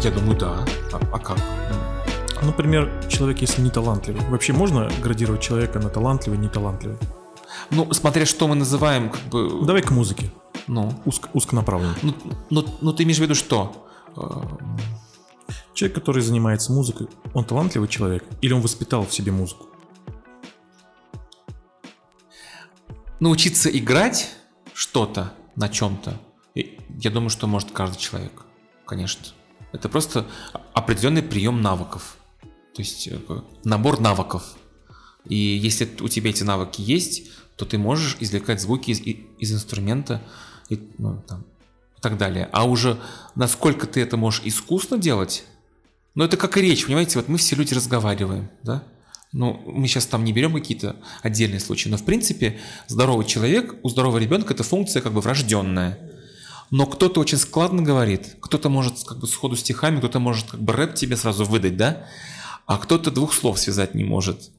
[0.00, 0.64] Я думаю, да.
[0.92, 1.36] А, а как?
[2.42, 4.20] Например, человек, если не талантливый.
[4.28, 6.96] Вообще можно градировать человека на талантливый, не талантливый?
[7.72, 9.66] Ну, смотря что мы называем, как бы...
[9.66, 10.30] Давай к музыке.
[10.68, 11.96] Ну, Узко, узконаправленный.
[12.02, 12.14] ну,
[12.50, 13.88] ну, ну, ты имеешь в виду что?
[14.16, 14.22] Э,
[15.74, 18.22] Человек, который занимается музыкой, он талантливый человек?
[18.42, 19.66] Или он воспитал в себе музыку?
[23.18, 24.30] Научиться играть
[24.76, 26.20] что-то на чем-то,
[26.54, 28.42] я думаю, что может каждый человек,
[28.84, 29.24] конечно.
[29.72, 30.26] Это просто
[30.74, 32.18] определенный прием навыков.
[32.74, 33.18] То есть э,
[33.64, 34.54] набор навыков.
[35.24, 40.22] И если у тебя эти навыки есть, то ты можешь извлекать звуки из, из инструмента
[40.68, 41.44] и, ну, там,
[41.96, 42.50] и так далее.
[42.52, 43.00] А уже
[43.34, 45.44] насколько ты это можешь искусно делать,
[46.14, 48.84] ну это как и речь, понимаете, вот мы все люди разговариваем, да?
[49.32, 53.88] Ну, мы сейчас там не берем какие-то отдельные случаи, но в принципе здоровый человек, у
[53.88, 55.98] здорового ребенка это функция как бы врожденная.
[56.70, 60.72] Но кто-то очень складно говорит, кто-то может как бы сходу стихами, кто-то может как бы
[60.72, 62.06] рэп тебе сразу выдать, да?
[62.66, 64.50] А кто-то двух слов связать не может.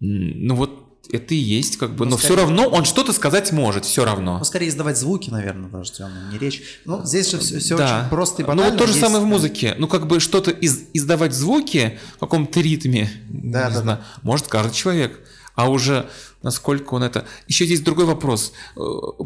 [0.00, 3.52] Ну вот это и есть как бы, Ну, но скорее- все равно он что-то сказать
[3.52, 4.38] может, все равно.
[4.38, 6.62] Ну, скорее издавать звуки, наверное, врожденные, не речь.
[6.84, 8.00] Ну, здесь же все, Да.
[8.00, 8.72] очень просто и Ну банально.
[8.72, 9.32] вот то же Есть, самое в да.
[9.34, 9.74] музыке.
[9.78, 14.48] Ну как бы что-то из- издавать звуки в каком-то ритме, Да, не да, знаю, может
[14.48, 15.20] каждый человек.
[15.54, 16.06] А уже
[16.42, 17.24] насколько он это...
[17.48, 18.52] Еще здесь другой вопрос.
[18.76, 18.80] Э,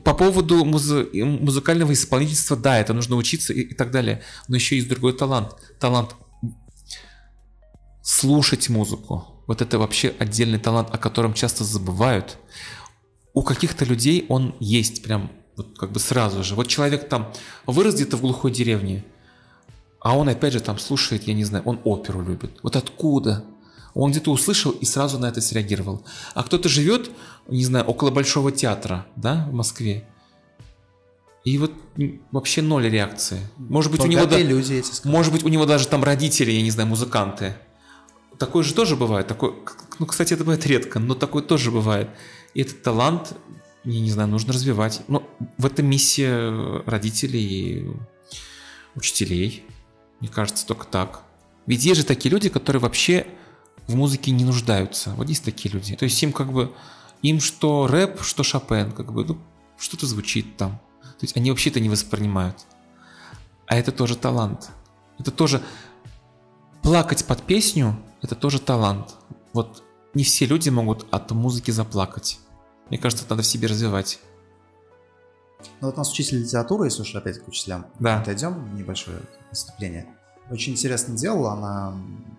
[0.05, 4.23] По поводу музы- музыкального исполнительства, да, это нужно учиться и, и так далее.
[4.47, 5.55] Но еще есть другой талант.
[5.81, 6.11] Талант
[8.03, 9.40] слушать музыку.
[9.51, 12.39] Вот это вообще отдельный талант, о котором часто забывают.
[13.35, 16.55] У каких-то людей он есть прям вот как бы сразу же.
[16.55, 17.33] Вот человек там
[17.67, 19.05] вырос где-то в глухой деревне,
[19.99, 22.61] а он опять же там слушает, я не знаю, он оперу любит.
[22.63, 23.45] Вот откуда?
[23.93, 26.05] Он где-то услышал и сразу на это среагировал.
[26.35, 27.11] А кто-то живет,
[27.49, 30.07] не знаю, около Большого театра, да, в Москве.
[31.43, 31.73] И вот
[32.31, 33.41] вообще ноль реакции.
[33.57, 34.23] Может быть, у него...
[34.23, 35.11] Богатые да- люди скажем.
[35.11, 37.57] может быть, у него даже там родители, я не знаю, музыканты.
[38.41, 39.27] Такое же тоже бывает.
[39.27, 39.53] Такое,
[39.99, 42.09] ну, кстати, это бывает редко, но такое тоже бывает.
[42.55, 43.37] И этот талант,
[43.85, 45.03] я не знаю, нужно развивать.
[45.09, 45.29] Ну,
[45.59, 47.87] в этом миссия родителей и
[48.95, 49.67] учителей.
[50.21, 51.21] Мне кажется, только так.
[51.67, 53.27] Ведь есть же такие люди, которые вообще
[53.87, 55.11] в музыке не нуждаются.
[55.19, 55.95] Вот есть такие люди.
[55.95, 56.73] То есть им как бы,
[57.21, 59.39] им что рэп, что Шопен, как бы, ну,
[59.79, 60.81] что-то звучит там.
[61.03, 62.57] То есть они вообще это не воспринимают.
[63.67, 64.71] А это тоже талант.
[65.19, 65.63] Это тоже
[66.83, 69.15] плакать под песню, это тоже талант.
[69.53, 69.83] Вот
[70.15, 72.39] не все люди могут от музыки заплакать.
[72.89, 74.21] Мне кажется, это надо в себе развивать.
[75.81, 78.21] Ну, вот у нас учитель литературы, если уж опять к учителям Да.
[78.21, 80.07] отойдем, небольшое выступление.
[80.51, 81.95] Очень интересно делала, она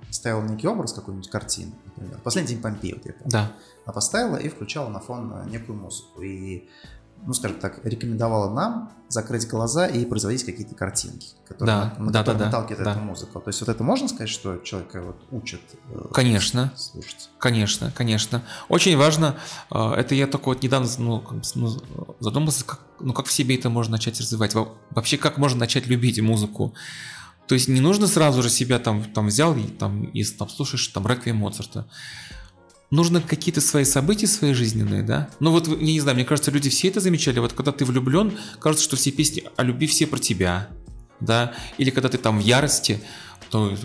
[0.10, 2.20] ставила некий образ какой-нибудь картины, например.
[2.24, 3.32] Последний день Помпеи, вот я помню.
[3.32, 3.52] Да.
[3.86, 6.22] Она поставила и включала на фон э, некую музыку.
[6.22, 6.68] И,
[7.26, 12.20] ну, скажем так, рекомендовала нам закрыть глаза и производить какие-то картинки, которые, Да, на да,
[12.20, 12.92] которые да, да, наталкивает да.
[12.92, 13.40] эта музыка.
[13.40, 16.72] То есть вот это можно сказать, что человека вот учат э, Конечно.
[16.78, 17.30] слушать?
[17.38, 18.42] Конечно, конечно.
[18.70, 19.36] Очень важно,
[19.70, 21.24] э, это я только вот недавно ну,
[21.56, 21.78] ну,
[22.20, 24.56] задумался, как, ну как в себе это можно начать развивать.
[24.56, 26.74] Во- Вообще, как можно начать любить музыку.
[27.48, 30.88] То есть не нужно сразу же себя там, там взял и там, и там слушаешь
[30.88, 31.86] там реквием Моцарта.
[32.92, 35.30] Нужно какие-то свои события свои жизненные, да?
[35.40, 37.40] Ну вот, я не знаю, мне кажется, люди все это замечали.
[37.40, 40.68] Вот когда ты влюблен, кажется, что все песни о любви все про тебя,
[41.22, 41.54] да?
[41.78, 43.02] Или когда ты там в ярости,
[43.50, 43.76] то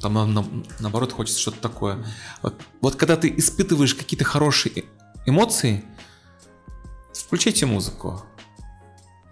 [0.00, 0.46] там на- на-
[0.78, 2.04] наоборот хочется что-то такое.
[2.40, 4.84] Вот, вот когда ты испытываешь какие-то хорошие
[5.26, 5.84] эмоции,
[7.12, 8.22] включайте музыку.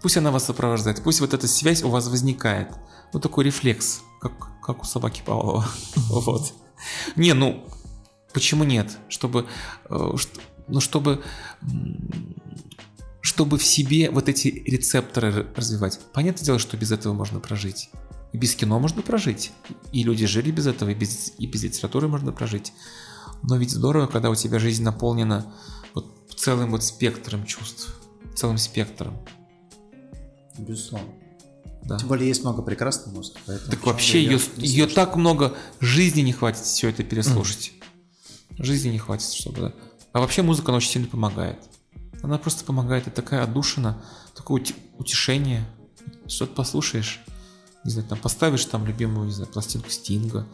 [0.01, 2.69] Пусть она вас сопровождает, пусть вот эта связь у вас возникает.
[3.13, 5.65] Ну, такой рефлекс, как, как у собаки Павлова.
[5.95, 6.53] Вот.
[7.15, 7.65] Не, ну,
[8.33, 8.97] почему нет?
[9.09, 9.47] Чтобы,
[9.89, 10.15] э,
[10.67, 11.23] ну, чтобы,
[13.21, 15.99] чтобы в себе вот эти рецепторы развивать.
[16.13, 17.89] Понятное дело, что без этого можно прожить.
[18.33, 19.51] И без кино можно прожить.
[19.91, 22.73] И люди жили без этого, и без, и без литературы можно прожить.
[23.43, 25.53] Но ведь здорово, когда у тебя жизнь наполнена
[25.93, 27.93] вот целым вот спектром чувств.
[28.35, 29.17] Целым спектром.
[30.57, 31.13] Безусловно.
[31.83, 31.97] Да.
[31.97, 33.39] Тем более есть много прекрасной музыки.
[33.45, 37.73] поэтому Так вообще ее, ее так много, жизни не хватит все это переслушать.
[38.57, 39.73] Жизни не хватит, чтобы...
[40.13, 41.59] А вообще музыка, она очень сильно помогает.
[42.21, 44.03] Она просто помогает, это такая отдушина,
[44.35, 44.63] такое
[44.97, 45.65] утешение.
[46.27, 47.21] Что-то послушаешь,
[47.83, 50.47] не знаю, там поставишь там любимую, не знаю, пластинку Стинга,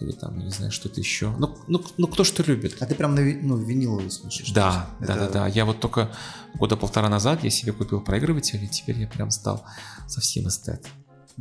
[0.00, 1.30] или там, не знаю, что-то еще.
[1.38, 2.76] Ну, ну, ну кто что любит?
[2.80, 4.50] А ты прям на ну, виниловый слушаешь?
[4.52, 5.46] Да, да, это- да, да.
[5.46, 6.10] Я вот только
[6.54, 9.62] года полтора назад я себе купил проигрыватель, и теперь я прям стал
[10.06, 10.86] совсем эстет.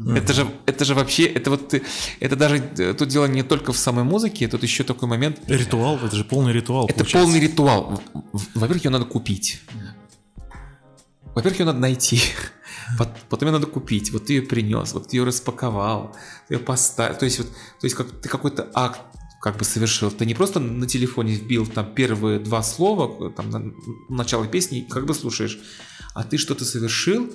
[0.08, 1.74] Это же, это же вообще, это вот,
[2.20, 5.40] это даже э, тут дело не только в самой музыке, тут еще такой момент.
[5.48, 6.86] Ритуал, это же полный ритуал.
[6.86, 7.26] Это получается.
[7.26, 8.02] полный ритуал.
[8.56, 9.62] Во-первых, ее надо купить.
[11.36, 12.22] во-первых, ее надо найти,
[13.30, 16.16] потом ее надо купить, вот ты ее принес, вот ты ее распаковал,
[16.48, 19.02] ты ее поставил, то есть вот, то есть как ты какой-то акт
[19.42, 20.12] как бы совершил.
[20.12, 23.72] Ты не просто на телефоне вбил там первые два слова, там на,
[24.10, 25.60] начало песни, как бы слушаешь,
[26.14, 27.30] а ты что-то совершил,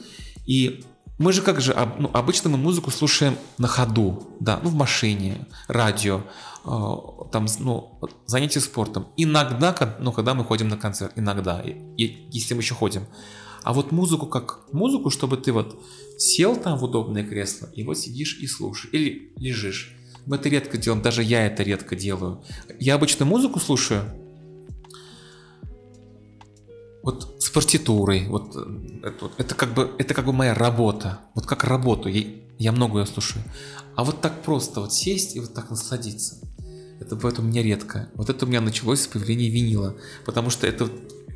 [0.46, 0.84] и
[1.18, 5.46] мы же как же, ну, обычно мы музыку слушаем на ходу, да, ну в машине,
[5.68, 6.22] радио,
[6.64, 6.68] э,
[7.30, 9.06] там, ну, занятия спортом.
[9.16, 13.06] Иногда, ну, когда мы ходим на концерт, иногда, и, если мы еще ходим.
[13.62, 15.80] А вот музыку как музыку, чтобы ты вот
[16.18, 19.96] сел там в удобное кресло, и вот сидишь и слушаешь, или лежишь.
[20.26, 22.42] Мы это редко делаем, даже я это редко делаю.
[22.80, 24.04] Я обычно музыку слушаю,
[27.04, 28.56] вот с партитурой, вот
[29.02, 32.24] это, это как бы это как бы моя работа, вот как работу, я,
[32.58, 33.44] я много ее слушаю.
[33.94, 36.36] А вот так просто вот сесть и вот так насладиться,
[37.00, 38.08] это бывает у меня редко.
[38.14, 40.88] Вот это у меня началось с появления винила, потому что это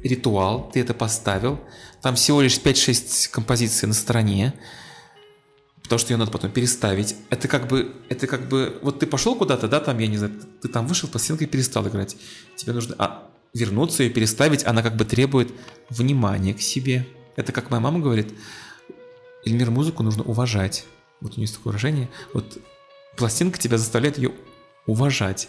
[0.03, 1.61] ритуал, ты это поставил,
[2.01, 4.55] там всего лишь 5-6 композиций на стороне,
[5.83, 7.15] потому что ее надо потом переставить.
[7.29, 10.33] Это как бы, это как бы, вот ты пошел куда-то, да, там, я не знаю,
[10.63, 12.17] ты там вышел, пластинкой перестал играть.
[12.57, 15.53] Тебе нужно, а вернуться и переставить, она как бы требует
[15.91, 17.07] внимания к себе.
[17.37, 18.33] Это как моя мама говорит,
[19.45, 20.85] Эльмир, музыку нужно уважать.
[21.21, 22.09] Вот у нее есть такое выражение.
[22.33, 22.59] Вот
[23.17, 24.33] пластинка тебя заставляет ее
[24.87, 25.49] уважать.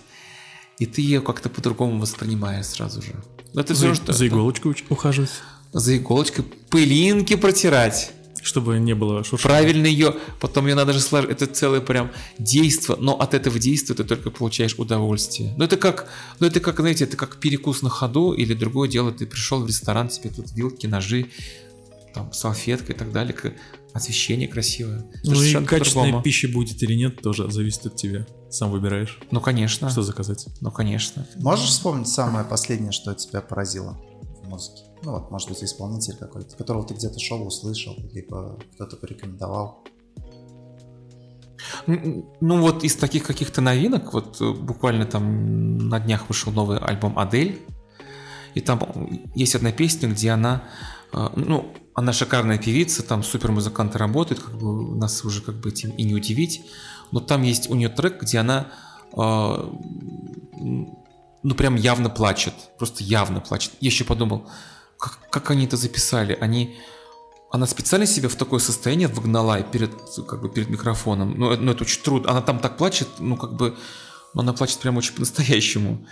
[0.78, 3.14] И ты ее как-то по-другому воспринимаешь сразу же.
[3.54, 5.32] Это за, все, что, за иголочкой ухаживать.
[5.74, 8.14] За иголочкой пылинки протирать.
[8.42, 9.58] Чтобы не было шуршания.
[9.58, 11.32] Правильно ее, потом ее надо же сложить.
[11.32, 15.54] Это целое прям действо, но от этого действия ты только получаешь удовольствие.
[15.58, 16.10] Ну это как,
[16.40, 19.68] ну это как, знаете, это как перекус на ходу или другое дело, ты пришел в
[19.68, 21.28] ресторан, тебе тут вилки, ножи,
[22.14, 23.36] там салфетка и так далее,
[23.94, 25.06] освещение красивое.
[25.24, 28.26] Ну и качественная пища будет или нет, тоже зависит от тебя.
[28.50, 29.20] Сам выбираешь.
[29.32, 29.90] Ну конечно.
[29.90, 30.48] Что заказать?
[30.62, 31.28] Ну конечно.
[31.36, 34.00] Можешь вспомнить самое последнее, что тебя поразило
[34.44, 34.84] в музыке?
[35.04, 39.84] Ну вот, может быть, исполнитель какой-то, которого ты где-то шел, услышал, либо кто-то порекомендовал.
[41.88, 47.18] Ну вот из таких каких-то новинок, вот э, буквально там на днях вышел новый альбом
[47.18, 47.60] Адель,
[48.56, 48.82] и там
[49.36, 50.64] есть одна песня, где она,
[51.14, 55.70] э, ну, она шикарная певица, там супер музыканты работают, как бы нас уже как бы
[55.70, 56.66] этим и не удивить,
[57.12, 58.68] но там есть у нее трек, где она
[59.14, 59.70] э,
[61.44, 63.74] ну прям явно плачет, просто явно плачет.
[63.80, 64.48] Я еще подумал,
[65.00, 66.38] как, как они это записали?
[66.40, 66.78] Они,
[67.52, 69.92] она специально себя в такое состояние вогнала перед,
[70.28, 71.40] как бы перед микрофоном.
[71.40, 72.32] Ну, ну, это очень трудно.
[72.32, 73.76] Она там так плачет, ну, как бы,
[74.34, 76.06] ну, она плачет прям очень по-настоящему.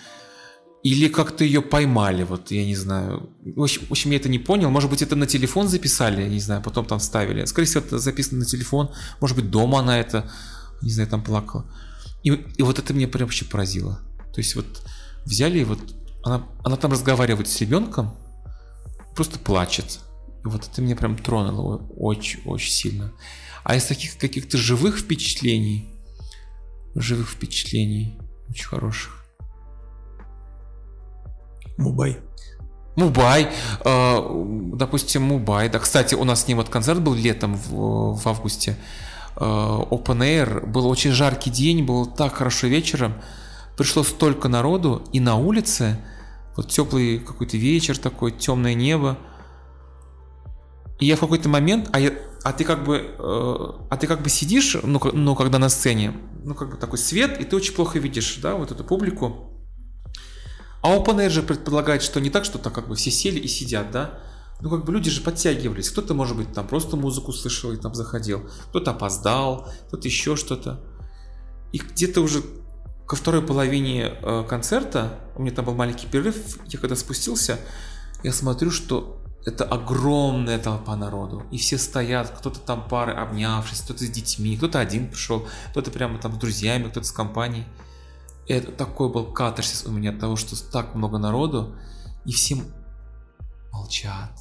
[0.84, 3.30] Или как-то ее поймали, вот, я не знаю.
[3.44, 4.70] В общем, в общем, я это не понял.
[4.70, 7.44] Может быть, это на телефон записали, я не знаю, потом там вставили.
[7.46, 8.90] Скорее всего, это записано на телефон.
[9.20, 10.32] Может быть, дома она это,
[10.82, 11.66] не знаю, там плакала.
[12.24, 14.00] И, и вот это меня прям вообще поразило.
[14.34, 14.66] То есть вот
[15.26, 15.80] взяли и вот
[16.24, 18.16] она, она там разговаривает с ребенком,
[19.18, 19.99] просто плачет.
[20.43, 23.11] Вот это меня прям тронуло очень-очень сильно.
[23.63, 25.89] А из таких каких-то живых впечатлений,
[26.93, 29.26] живых впечатлений, очень хороших.
[31.78, 32.20] Мубай.
[32.95, 33.49] Мубай,
[33.84, 34.20] э,
[34.74, 35.68] допустим, Мубай.
[35.70, 38.78] Да, кстати, у нас с ним вот концерт был летом в, в августе.
[39.36, 40.65] Э, Open Air.
[40.68, 43.15] Был очень жаркий день, было так хорошо вечером.
[43.76, 45.97] Пришло столько народу, и на улице
[46.58, 49.18] вот теплый какой-то вечер такой, темное небо.
[50.99, 52.12] И я в какой-то момент, а, я,
[52.43, 53.55] а ты как бы, э,
[53.89, 57.39] а ты как бы сидишь, ну, ну, когда на сцене, ну, как бы такой свет,
[57.39, 59.51] и ты очень плохо видишь, да, вот эту публику.
[60.82, 63.47] А Open Air же предполагает, что не так, что так как бы все сели и
[63.47, 64.20] сидят, да,
[64.60, 65.91] ну, как бы люди же подтягивались.
[65.91, 68.49] Кто-то, может быть, там просто музыку слышал и там заходил.
[68.70, 70.84] Кто-то опоздал, кто-то еще что-то.
[71.72, 72.41] И где-то уже
[73.08, 77.58] ко второй половине э, концерта, у меня там был маленький перерыв, я когда спустился,
[78.22, 84.03] я смотрю, что это огромная толпа народу, и все стоят, кто-то там пары обнявшись, кто-то
[84.03, 87.66] с детьми, кто-то один пришел, кто-то прямо там с друзьями, кто-то с компанией.
[88.45, 91.78] И это такой был катарсис у меня от того, что так много народу,
[92.26, 92.58] и все
[93.72, 94.38] молчат,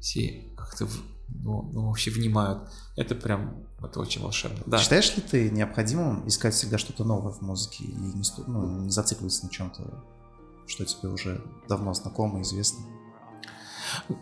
[0.00, 0.88] все как-то
[1.32, 2.68] ну, ну, вообще внимают.
[2.96, 4.58] Это прям, это очень волшебно.
[4.66, 4.78] Да.
[4.78, 9.44] Считаешь ли ты необходимым искать всегда что-то новое в музыке и не, ну, не зацикливаться
[9.44, 10.04] на чем-то,
[10.66, 12.84] что тебе уже давно знакомо, известно?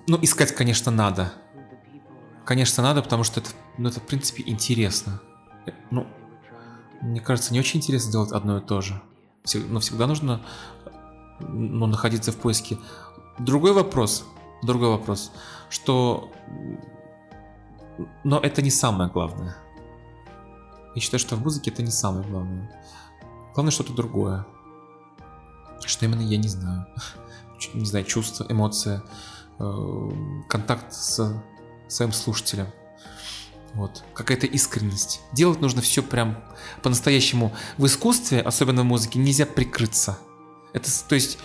[0.06, 1.32] Ну, искать, конечно, надо.
[2.44, 5.20] Конечно, надо, потому что это, ну, это в принципе, интересно.
[5.90, 6.06] Ну,
[7.02, 9.00] мне кажется, не очень интересно делать одно и то же.
[9.68, 10.42] Но всегда нужно
[11.40, 12.78] ну, находиться в поиске.
[13.38, 14.24] Другой вопрос,
[14.62, 15.30] другой вопрос,
[15.70, 16.32] что
[18.24, 19.56] но это не самое главное.
[20.94, 22.70] Я считаю, что в музыке это не самое главное.
[23.54, 24.46] Главное что-то другое.
[25.84, 26.86] Что именно, я не знаю.
[27.74, 29.02] Не знаю, чувство, эмоция,
[29.58, 30.10] э,
[30.48, 31.42] контакт с
[31.88, 32.68] своим слушателям.
[33.74, 34.04] Вот.
[34.14, 35.20] Какая-то искренность.
[35.32, 36.38] Делать нужно все прям
[36.82, 37.52] по-настоящему.
[37.76, 40.18] В искусстве, особенно в музыке, нельзя прикрыться.
[40.72, 41.38] Это, то есть,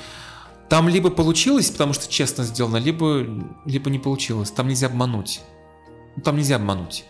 [0.69, 3.25] там либо получилось, потому что честно сделано, либо,
[3.65, 4.51] либо не получилось.
[4.51, 5.41] Там нельзя обмануть.
[6.15, 7.05] Ну, там нельзя обмануть.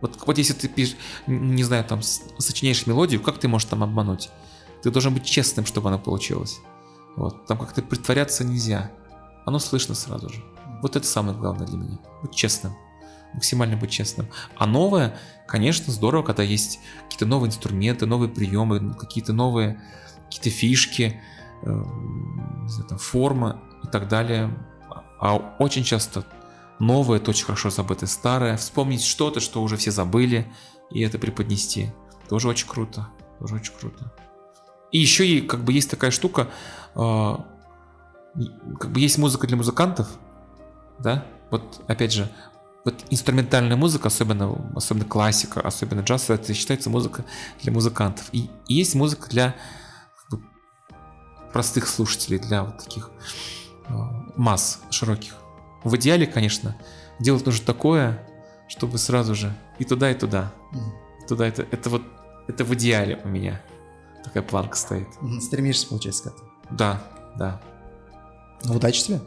[0.00, 0.96] Вот, вот если ты пишешь,
[1.26, 4.30] не знаю, там сочиняешь мелодию, как ты можешь там обмануть?
[4.82, 6.58] Ты должен быть честным, чтобы она получилась.
[7.16, 7.46] Вот.
[7.46, 8.90] Там как-то притворяться нельзя.
[9.46, 10.42] Оно слышно сразу же.
[10.82, 11.98] Вот это самое главное для меня.
[12.22, 12.74] Быть честным.
[13.32, 14.28] Максимально быть честным.
[14.56, 19.80] А новое, конечно, здорово, когда есть какие-то новые инструменты, новые приемы, какие-то новые
[20.26, 21.20] какие-то фишки,
[21.62, 21.82] э,
[22.66, 24.50] знаю, там, форма и так далее.
[25.20, 26.24] А очень часто
[26.78, 28.56] новое, это очень хорошо забытое старое.
[28.56, 30.52] Вспомнить что-то, что уже все забыли,
[30.90, 31.92] и это преподнести.
[32.28, 33.08] Тоже очень круто.
[33.38, 34.12] Тоже очень круто.
[34.92, 36.48] И еще и как бы есть такая штука,
[36.94, 37.36] э,
[38.78, 40.08] как бы есть музыка для музыкантов,
[41.00, 42.30] да, вот опять же,
[42.84, 47.24] вот инструментальная музыка, особенно, особенно классика, особенно джаз, это считается музыка
[47.62, 48.28] для музыкантов.
[48.32, 49.56] И, и есть музыка для
[50.16, 50.46] как бы,
[51.52, 53.10] простых слушателей, для вот таких
[53.88, 53.92] э,
[54.36, 55.34] масс широких.
[55.84, 56.74] В идеале, конечно,
[57.18, 58.18] делать нужно такое,
[58.68, 60.52] чтобы сразу же и туда, и туда.
[60.72, 61.26] Mm.
[61.28, 62.02] Туда это, это вот
[62.48, 63.60] это в идеале у меня.
[64.22, 65.08] Такая планка стоит.
[65.40, 66.50] Стремишься, получается, к этому.
[66.70, 67.02] Да,
[67.36, 67.60] да.
[68.64, 69.20] Ну, удачи тебе.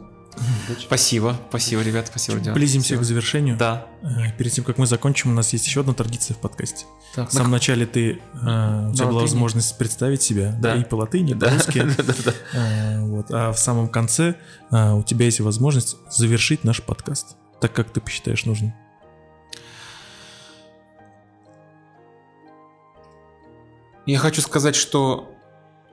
[0.78, 2.54] Спасибо, спасибо, ребят, спасибо, Диана.
[2.54, 3.02] Близимся спасибо.
[3.02, 3.56] к завершению.
[3.56, 3.86] Да.
[4.02, 6.86] Э, перед тем, как мы закончим, у нас есть еще одна традиция в подкасте.
[7.14, 7.56] Так, в самом на...
[7.56, 10.74] начале ты, э, у тебя была возможность представить себя да.
[10.74, 11.48] Да, и по латыни, да.
[11.48, 11.86] по-русски.
[12.52, 13.26] Э, вот.
[13.30, 14.34] А в самом конце
[14.70, 18.74] у тебя есть возможность завершить наш подкаст, так как ты посчитаешь нужным.
[24.06, 25.30] Я хочу сказать, что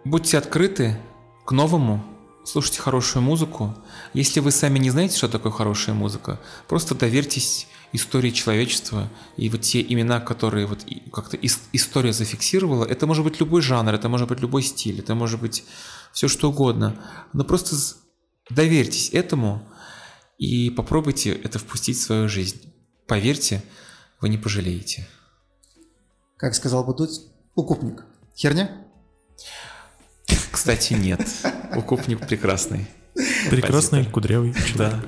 [0.06, 0.98] будьте открыты
[1.46, 2.02] к новому,
[2.46, 3.76] слушайте хорошую музыку.
[4.14, 9.62] Если вы сами не знаете, что такое хорошая музыка, просто доверьтесь истории человечества и вот
[9.62, 11.38] те имена, которые вот как-то
[11.72, 15.64] история зафиксировала, это может быть любой жанр, это может быть любой стиль, это может быть
[16.14, 16.96] все что угодно.
[17.34, 17.76] Но просто
[18.50, 19.68] доверьтесь этому
[20.38, 22.74] и попробуйте это впустить в свою жизнь.
[23.08, 23.64] Поверьте,
[24.22, 25.08] вы не пожалеете.
[26.38, 27.10] Как сказал бы тут,
[27.56, 28.06] укупник.
[28.36, 28.86] Херня?
[30.56, 31.20] Кстати, нет.
[31.76, 32.88] Укупник прекрасный.
[33.50, 34.12] Прекрасный, Спасибо.
[34.14, 35.02] кудрявый Да.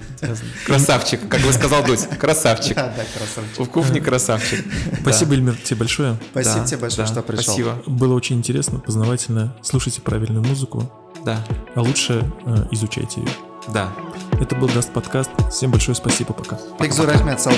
[0.66, 2.06] Красавчик, как бы сказал Дудь.
[2.20, 2.76] Красавчик.
[2.76, 3.60] Да, да, красавчик.
[3.62, 4.66] Укупник красавчик.
[5.02, 6.18] Спасибо, Эльмир, тебе большое.
[6.32, 7.44] Спасибо тебе большое, что пришел.
[7.46, 7.82] Спасибо.
[7.88, 9.56] Было очень интересно, познавательно.
[9.64, 10.92] Слушайте правильную музыку.
[11.26, 11.42] Да.
[11.76, 13.30] А лучше э, изучайте ее.
[13.70, 13.94] Да.
[14.42, 15.32] Это был Dast подкаст.
[15.50, 16.60] Всем большое спасибо, пока.
[16.78, 17.54] Бик зур рәхмәт, сау